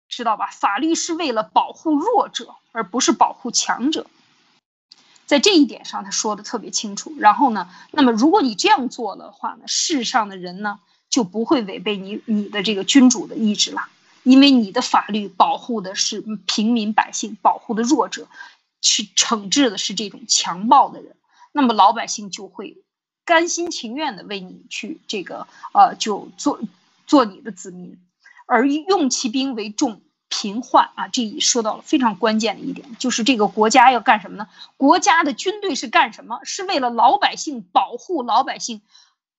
[0.08, 0.50] 知道吧？
[0.50, 4.06] 法律是为了保护弱者，而不是保护强者。
[5.26, 7.12] 在这一点上，他说的特别清楚。
[7.18, 10.78] 然后呢，那么如果你这样做的话呢，世上的人呢
[11.08, 13.88] 就不会违背你你的这个君主的意志了，
[14.22, 18.28] 因为你的法律保护的是平民百姓，保护的弱者，
[18.80, 21.16] 去惩治的是这种强暴的人，
[21.50, 22.76] 那么老百姓就会。
[23.26, 26.60] 甘心情愿的为你去这个呃，就做
[27.06, 27.98] 做你的子民，
[28.46, 31.08] 而用其兵为重，平患啊！
[31.08, 34.48] 这里说到了非常关键的一点，就是这个国家要干什么呢？
[34.76, 36.40] 国家的军队是干什么？
[36.44, 38.80] 是为了老百姓保护老百姓，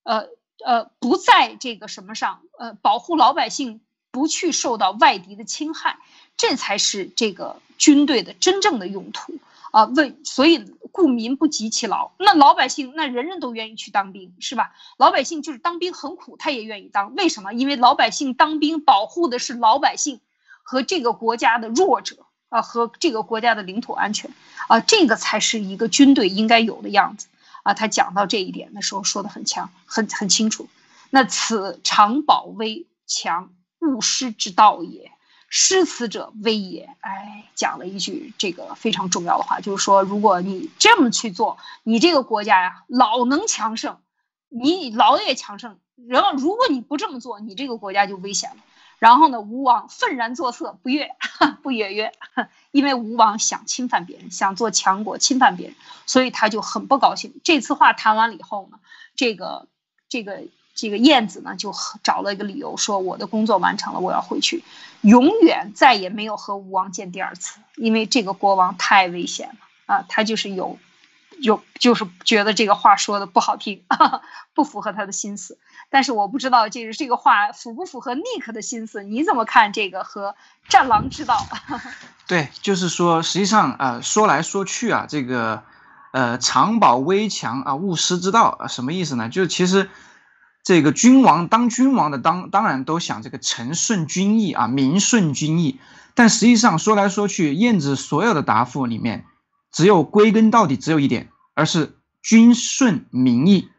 [0.03, 0.27] 呃
[0.65, 3.81] 呃，不在这个什么上，呃，保护老百姓
[4.11, 5.97] 不去受到外敌的侵害，
[6.35, 9.39] 这才是这个军队的真正的用途。
[9.77, 12.09] 啊，为所以故民不及其劳。
[12.17, 14.71] 那老百姓，那人人都愿意去当兵，是吧？
[14.97, 17.13] 老百姓就是当兵很苦，他也愿意当。
[17.13, 17.53] 为什么？
[17.53, 20.19] 因为老百姓当兵保护的是老百姓
[20.63, 24.31] 和这个国家的弱者啊，和这个国家的领土安全
[24.67, 27.27] 啊，这个才是一个军队应该有的样子
[27.61, 27.75] 啊。
[27.75, 30.67] 他讲到这一点的时候，说的很强，很很清楚。
[31.11, 35.11] 那此常保危强勿失之道也。
[35.47, 36.89] 失此者危也。
[36.99, 43.97] 哎，讲了一句这个非常重要的话，就是说，如果你这么去做，你这个国家呀，老能强盛，
[44.49, 45.79] 你老也强盛。
[46.07, 48.57] 然后，如果你不这么做，你这个国家就危险了。
[48.99, 51.15] 然后呢，吴王愤然作色，不悦，
[51.63, 52.11] 不悦曰
[52.71, 55.75] ：“因为吴王想侵犯别人，想做强国，侵犯别人，
[56.05, 58.79] 所以他就很不高兴。”这次话谈完了以后呢，
[59.15, 59.67] 这个，
[60.09, 60.43] 这个。
[60.77, 61.73] 这个燕子呢，就
[62.03, 64.63] 找了一个理由说：“我的工作完成了，我要回去，
[65.01, 69.55] 永远再也没有和吴王见第二次，因为这个国王太危险了
[69.87, 70.05] 啊！
[70.07, 70.77] 他就是有，
[71.39, 73.81] 有就是觉得这个话说的不好听，
[74.53, 75.57] 不符合他的心思。
[75.89, 79.01] 但是我不知道，就是这个话符不符合 Nick 的心思？
[79.01, 80.35] 你怎么看这个和
[80.69, 81.43] 战狼之道？
[82.27, 85.63] 对，就是说，实际上啊，说来说去啊，这个
[86.11, 89.27] 呃，长保危墙啊，勿失之道啊，什么意思呢？
[89.27, 89.89] 就是其实。
[90.67, 95.79] 这个君王当君王的当当然都想这个臣顺君意啊，民顺君意。
[96.13, 99.23] 但实际上说来说去，晏子所有的答复里面，
[99.71, 103.69] 只有归根到底只有一点，而是君顺民意。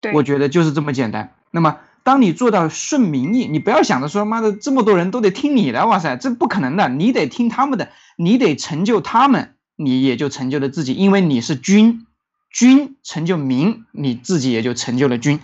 [0.00, 1.34] 对，我觉得就是这么简单。
[1.52, 6.88] 那么当你做到顺民意，你不要想着说妈的这么多人都得听你的，哇塞，这不可能的。
[6.88, 12.08] 你得听他们的，你得成就他们，你也就成就了自己，因为你是君，
[12.50, 15.38] 君成就民，你自己也就成就了君。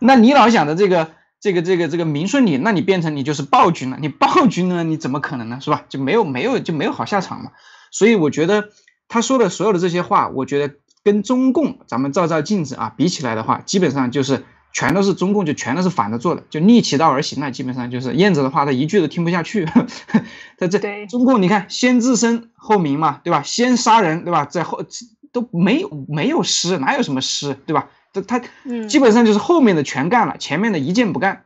[0.00, 3.98] 那你老想着这个这个这个这个明顺你，那你变成你就是暴君了。
[4.00, 5.58] 你暴君呢，你怎么可能呢？
[5.60, 5.84] 是吧？
[5.88, 7.52] 就没有没有就没有好下场嘛。
[7.92, 8.70] 所以我觉得
[9.08, 10.74] 他说的所有的这些话，我觉得
[11.04, 19.66] 跟中共咱们照照镜子啊比起来的话，基本上就是全都是中共就全都是反着做的，就逆其道而行了基本上就是燕子的话，他一句都听不下去。
[20.58, 23.42] 他这中共你看，先自身后民嘛，对吧？
[23.42, 24.44] 先杀人，对吧？
[24.44, 24.84] 在后
[25.32, 27.88] 都没有没有失，哪有什么失，对吧？
[28.12, 28.40] 这他
[28.88, 31.44] 基本上就是后面的全干了，前面的一件不干，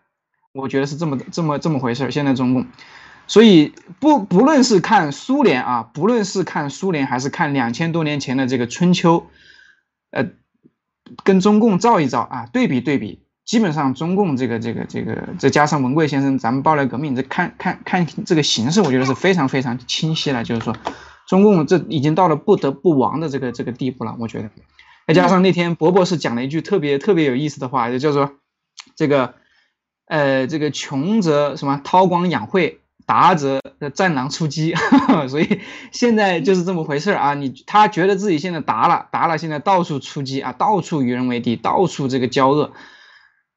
[0.53, 2.11] 我觉得是这么这么这么回事儿。
[2.11, 2.67] 现在中共，
[3.27, 9.27] 所以不不论是看苏联啊，不论是看苏联还是看两千多年前的这个春秋，
[10.11, 10.31] 呃，
[11.23, 20.75] 跟中共照一照啊，对比对比，基本上中共这个这个这个再加上文贵先生咱们爆料革命，这看看看这个形势，我觉得是非常非常清晰了，就是说
[21.27, 24.49] 中共这已经到了不得不亡的这个这个地步了，我觉得。
[25.07, 28.33] 再加上那天博博士讲了一句特别特别有意思的话，就叫做
[28.97, 29.35] 这个，
[30.07, 33.61] 呃，这个穷则什么韬光养晦，达则
[33.95, 34.75] 战狼出击。
[35.29, 35.61] 所以
[35.93, 37.35] 现在就是这么回事啊！
[37.35, 42.73] 你他觉得自己现在达了，达了，现在到处出击啊，到处与人为敌，到处这个交恶。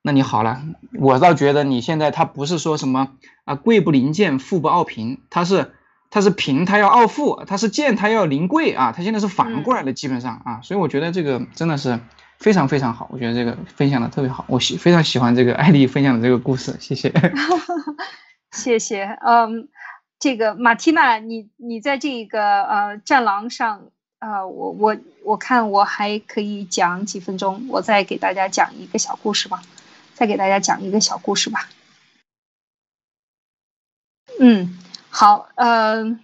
[0.02, 0.62] 那你好了，
[1.00, 3.14] 我倒觉得你现在他不是说什么
[3.46, 5.72] 啊，贵不临贱，富不傲贫，他是。
[6.10, 8.94] 他是平，他要傲富；他是贱，他要临贵啊！
[8.96, 12.00] 他现在是反过来的，基本上啊，所以我觉得这个真的是
[12.40, 13.10] 非常非常好。
[13.12, 17.12] 我觉得这个分享的特别好，我喜非常喜欢这个艾丽分享的这个故事，谢谢，
[18.52, 19.18] 谢谢。
[19.26, 19.68] 嗯，
[20.20, 23.90] 这个马蒂娜，你你在这个呃战狼上，
[24.20, 29.62] 呃，我我我看我还可以讲几分钟，我再给大家讲一个小故事吧，
[30.14, 31.68] 再给大家讲一个小故事吧。
[34.40, 34.78] 嗯，
[35.20, 36.16] 好，呃，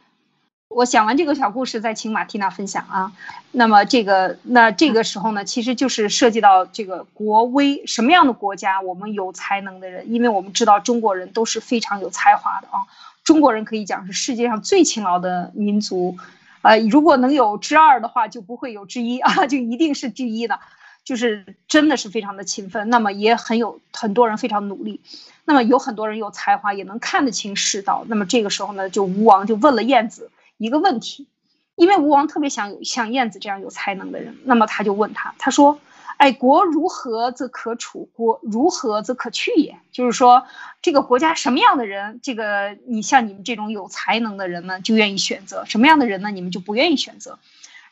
[0.68, 3.12] 我讲完这个小故事，再请马蒂娜分享啊。
[3.52, 10.14] 那么这个，那这个时候呢，其实就是涉及到这个国威，什么样的国家我们有才能的人？
[10.14, 12.86] 因为我们知道中国人都是非常有才华的啊，
[13.24, 16.16] 中国人可以讲是世界上最勤劳的民族，
[16.62, 20.60] 呃，如果能有之二的话，就不会有之一啊，就一定是之一的。
[21.04, 25.02] 就是真的是非常的勤奋，那么也很有很多人非常努力，
[25.46, 28.06] 那么有很多人有才华，也能看得清世道。
[28.08, 31.28] 那么这个时候呢，就吴王就问了晏子一个问题，
[31.76, 35.80] 因为吴王特别想有像晏子这样有才能的人，那么他就问他，他说
[36.18, 38.08] ：“哎，国如何则可处？
[38.14, 39.76] 国如何则可去也？
[39.92, 40.46] 就是说，
[40.82, 47.40] 这个国家什么样的人，这个你像你们这种有才能的人呢，就愿意选择；什么样的人呢，你们就不愿意选择。”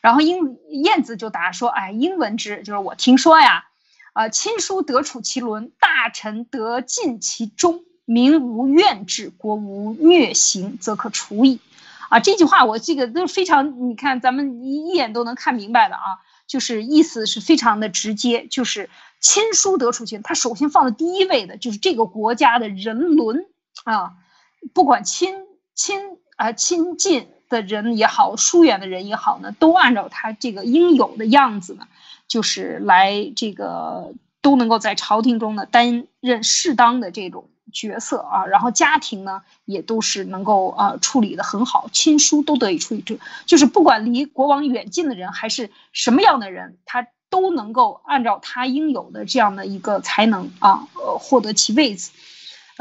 [0.02, 3.64] 然后英晏子就答说：“哎，英文之，就是我听说呀，
[4.12, 11.60] 啊，亲疏得处其伦，大臣得尽其忠，民无怨志，国无虐刑，则可处矣。”
[12.10, 16.02] 啊，这句话我这个都非常，你看咱们一一眼都能看明白的啊，
[16.48, 18.90] 就是意思是非常的直接，就是
[19.20, 23.46] 亲疏得处其他首先放在第一位的就是这个国家的人伦
[23.84, 24.14] 啊，
[24.74, 25.46] 不管亲
[25.76, 27.28] 亲啊亲近。
[27.52, 31.86] 的人也好，疏远的人也好呢，都按照他这个应有的样子呢，
[32.26, 52.10] 就是来这个都能够在朝廷中呢担任适当的这种角色啊，然后家庭呢也都是能够啊处理的很好，亲疏都得以处理，这就是不管离国王远近的人还是什么样的人，他都能够按照他应有的这样的一个才能啊，呃获得其位子。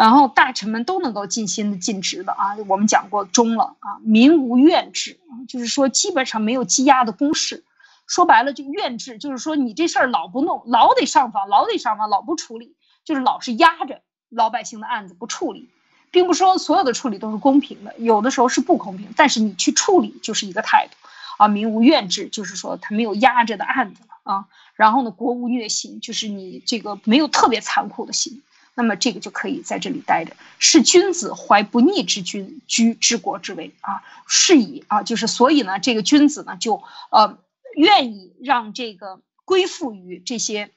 [0.02, 7.64] 然后大臣们都能够尽心的尽职的啊，我们讲过忠了啊，民无怨志，就是说基本上没有积压的公事，
[8.08, 12.74] 说白了就怨志，就是说你这事儿老不弄，老得上访，老得上访，老不处理，
[13.06, 15.70] 就是老是压着老百姓的案子不处理，
[16.10, 20.96] 并不说所有的处理都是公平的，有的时候是不公平，但是你去处理就是一个态度。
[21.38, 28.42] 啊，民无怨志，就是说他没有压着的案子啊，然后呢，国无虐刑，就是你这个没有特别残酷的刑。
[28.82, 37.38] 那么这个就可以在这里待着，是君子怀不逆之君居治国之位啊，是以啊，就是所以呢，这个君子呢就呃
[37.76, 40.72] 愿意让这个归附于这些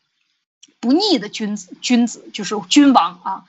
[0.80, 3.44] 不逆的君子，君子就是君王啊，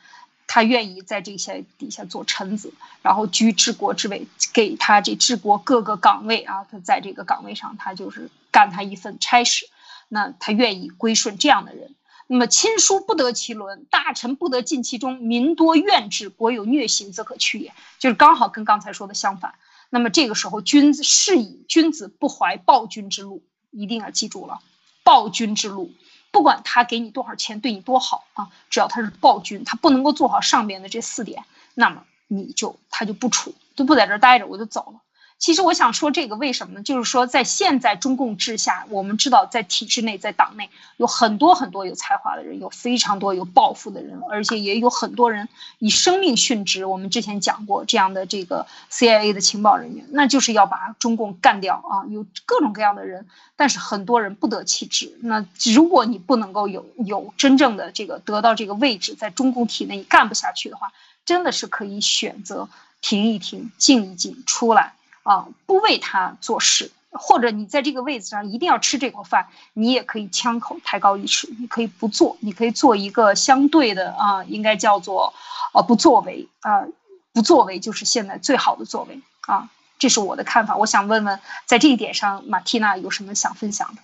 [0.48, 9.68] 他愿意在这些底下做臣子，然后居治国之位，给他这治国各个岗位啊，他在这个岗位上，他就是干他一份差事，
[10.08, 11.94] 那他愿意归顺这样的人。
[12.28, 17.74] 那么亲疏不得其伦，大臣不得尽其忠，民多怨之，国有虐刑，则可去也。
[18.00, 19.56] 就是刚好跟刚才说的相反。
[19.92, 24.60] 那么这个时候，君子是以君子不怀暴君之路，一定要记住了，
[25.04, 25.92] 暴君之路，
[26.32, 31.46] 不管他给你多少钱，对你多好啊，只要他是暴君，他不能够做好上边的这四点，
[31.76, 35.02] 那么你就他就不处，就不在这儿待着，我就走了。
[35.38, 36.82] 其实我想说这个为什么呢？
[36.82, 46.86] 就是说，在现在中共治下，我们知道在体制内，在党内有很多很多有才华的人，有非常多有抱负的人，而且也有很多人以生命殉职。
[46.86, 52.08] 我们之前讲过这样的这个 CIA 的情报人员，那就是要把中共干掉啊！
[52.10, 53.28] 有各种各样的人，
[53.58, 55.18] 但是很多人不得其志。
[55.22, 60.94] 那如果你不能够有有真正的这个得到这个位置，在中共体内你干不下去的话，
[61.26, 62.70] 真的是可以选择
[63.02, 64.94] 停一停、静一静、出来。
[65.26, 75.34] 啊，不为他做事，或者你在这个位置上一定要吃这口饭，你也可以枪口抬高一尺，你可以不做，你可以做一个相对的啊，应该叫做，
[75.74, 76.86] 呃，不作为啊，
[77.34, 79.68] 不作为就是现在最好的作为啊，
[79.98, 80.78] 这是我的看法。
[80.78, 84.02] 我想问问，在这一点上，马蒂娜有什么想分享的？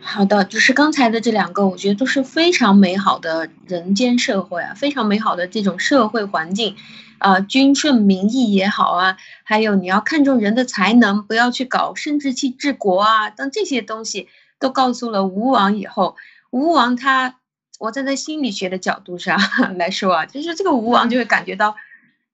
[0.00, 6.76] 好的，就是刚才的这两个，我觉得都是非常美好的人间社会啊，非常美好的这种社会环境。
[7.18, 14.28] 啊，君顺民意也好啊，还有你要看重人的才能，不要去搞生殖器治国啊，等这些东西
[14.58, 16.16] 都告诉了吴王以后，
[16.48, 17.36] 吴王他，
[17.78, 19.38] 我站在心理学的角度上
[19.76, 21.76] 来说啊，就是这个吴王就会感觉到，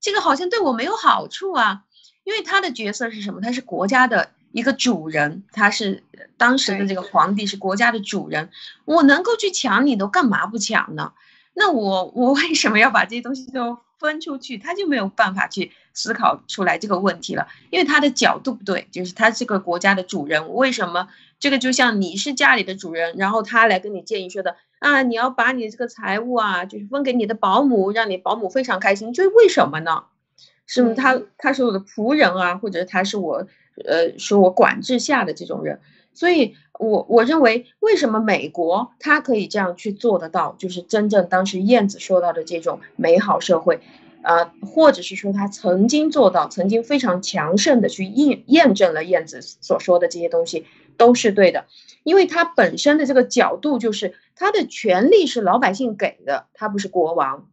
[0.01, 1.83] 这个好像对我没有好处啊，
[2.23, 3.41] 因为他的角色是什么？
[3.41, 6.03] 他是国家的一个主人，他是
[6.37, 8.49] 当时的这个皇帝，是国家的主人，
[8.85, 11.13] 我能够去抢你，都干嘛不抢呢？
[11.53, 13.79] 那我我为什么要把这些东西都？
[13.99, 21.09] 分出去，他就没有办法去思考出来这个问题了，因为他的角度不对，就是他这个国家的主人，为什么
[21.41, 30.05] 这个就像你是家里的主人，然后他来跟你建议说的啊，你要把你这个财物啊，就是分给你的保姆，让你保姆非常开心，这为什么呢？
[30.67, 33.47] 是他他是我的仆人啊，或者他是我
[33.85, 35.81] 呃是我管制下的这种人，
[36.15, 43.81] 所以我我认为为什么美国他可以这样去做得到，就是真正当时燕子说到的这种美好社会。
[44.23, 50.67] 呃，或者是说他曾经做到，曾经非常强盛的去验验证了燕子所说的这些东西
[50.97, 51.67] 都是对的，
[52.03, 57.47] 因为他本身的这个角度就是他的权利是老百姓给的，他不是国王，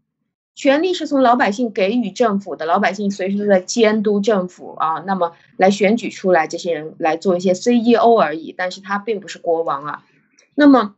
[0.55, 10.03] 权力是从老百姓给予政府的，老百姓随时都在监督政府啊，那么来选举出来这些人来做一些 CEO 而已，但是他并不是国王啊，
[10.55, 10.95] 那么，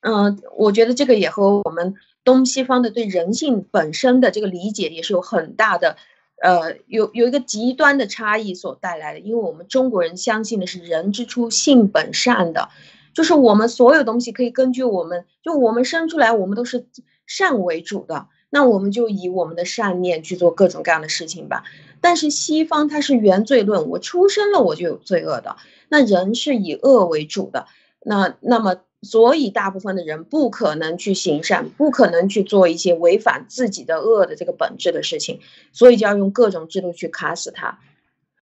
[0.00, 1.94] 嗯，我觉得这个也和我们。
[2.24, 5.96] 东西方的对人性本身的这个理解也是有很大的，
[6.42, 9.18] 呃，有有一个极端的差异所带来的。
[9.20, 12.68] 因为我们中国人相信的是人之初性本善的，
[13.14, 16.86] 就是我们所有东西可以根据我们就我们生出来，我们都是
[17.26, 21.64] 善为主的，那我们就以我们的善念去做各种各样的事情吧。
[22.00, 25.56] 但是西方它是原罪论，我出生了我就有罪恶的，
[25.88, 27.66] 那人是以恶为主的，
[28.04, 28.80] 那那么。
[29.00, 35.38] 所以，大部分的人不可能去行善，不可能去做一些违反自己的恶的这个本质的事情，
[35.72, 37.78] 所以就要用各种制度去卡死他。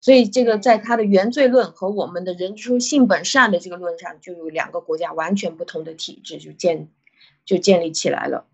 [0.01, 6.89] 所以，这个在他的原罪论和我们的人之初性本善的这个论上，就有两个国家完全不同的体制就建
[7.45, 8.45] 就建立起来了。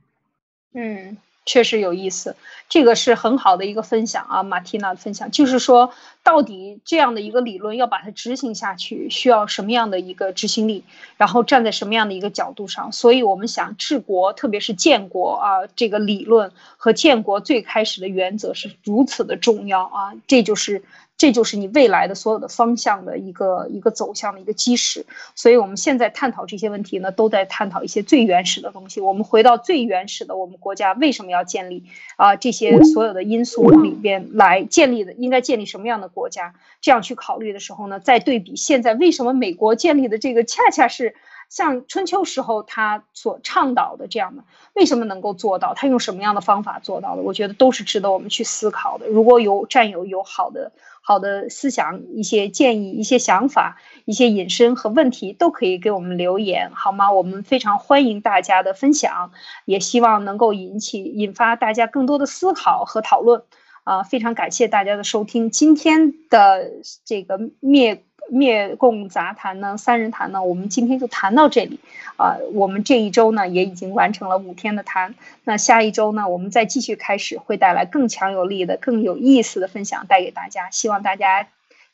[0.74, 1.16] 嗯。
[1.47, 2.36] 确实有意思，
[2.68, 5.93] 这个是很好的一个分享啊，马蒂娜的分享，就是说，
[6.23, 10.85] 到底这样的一个理论要把它执行下去，需要什么样的一个执行力，
[11.16, 12.93] 然后站在什么样的一个角度上？
[12.93, 20.82] 所以我们想治国，特别是建国啊，这个理论和建国最开始的原则是如此的重要啊，这就是。
[21.18, 29.01] 这就是你未来的所有的方向的一个一个走向的一个基石，所以我们现在探讨这些问题呢，都在探讨一些最原始的东西。
[29.01, 31.84] 我们回到最原始的，我们国家为什么要建立
[32.16, 32.36] 啊？
[32.36, 36.55] 这些所有的因素里边来建立的，应该建立什么样的国家？
[36.82, 41.14] 这样去考虑的时候呢，再对比现在为什么美国建立的这个，恰恰是
[41.48, 44.44] 像春秋时候他所倡导的这样的，
[44.74, 45.72] 为什么能够做到？
[45.72, 47.22] 他用什么样的方法做到的？
[47.22, 49.06] 我觉得都是值得我们去思考的。
[49.06, 50.72] 如果有战友有好的。
[51.09, 53.77] 好的思想、一些建议、一些想法、
[54.07, 57.12] 一些引申和问题，都可以给我们留言，好吗？
[57.12, 59.31] 我们非常欢迎大家的分享，
[59.66, 63.45] 也希望能够引起、引发大家更多的思考和讨论。
[63.85, 66.73] 啊，非常感谢大家的收听，今天的
[67.05, 68.03] 这个灭。
[68.28, 71.81] 灭共杂谈呢，三人谈呢，我们今天就谈到这里，
[72.16, 81.48] 啊，我们这一周呢也已经完成了五天的谈，那下一周呢，我们再继续开始，会带来更强有力的、更有意思的分享带给大家，希望大家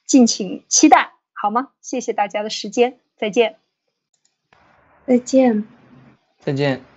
[0.06, 1.68] 敬请期待，好吗？
[1.80, 3.56] 谢谢大家的时间，再见，
[5.06, 5.64] 再见，
[6.38, 6.91] 再见。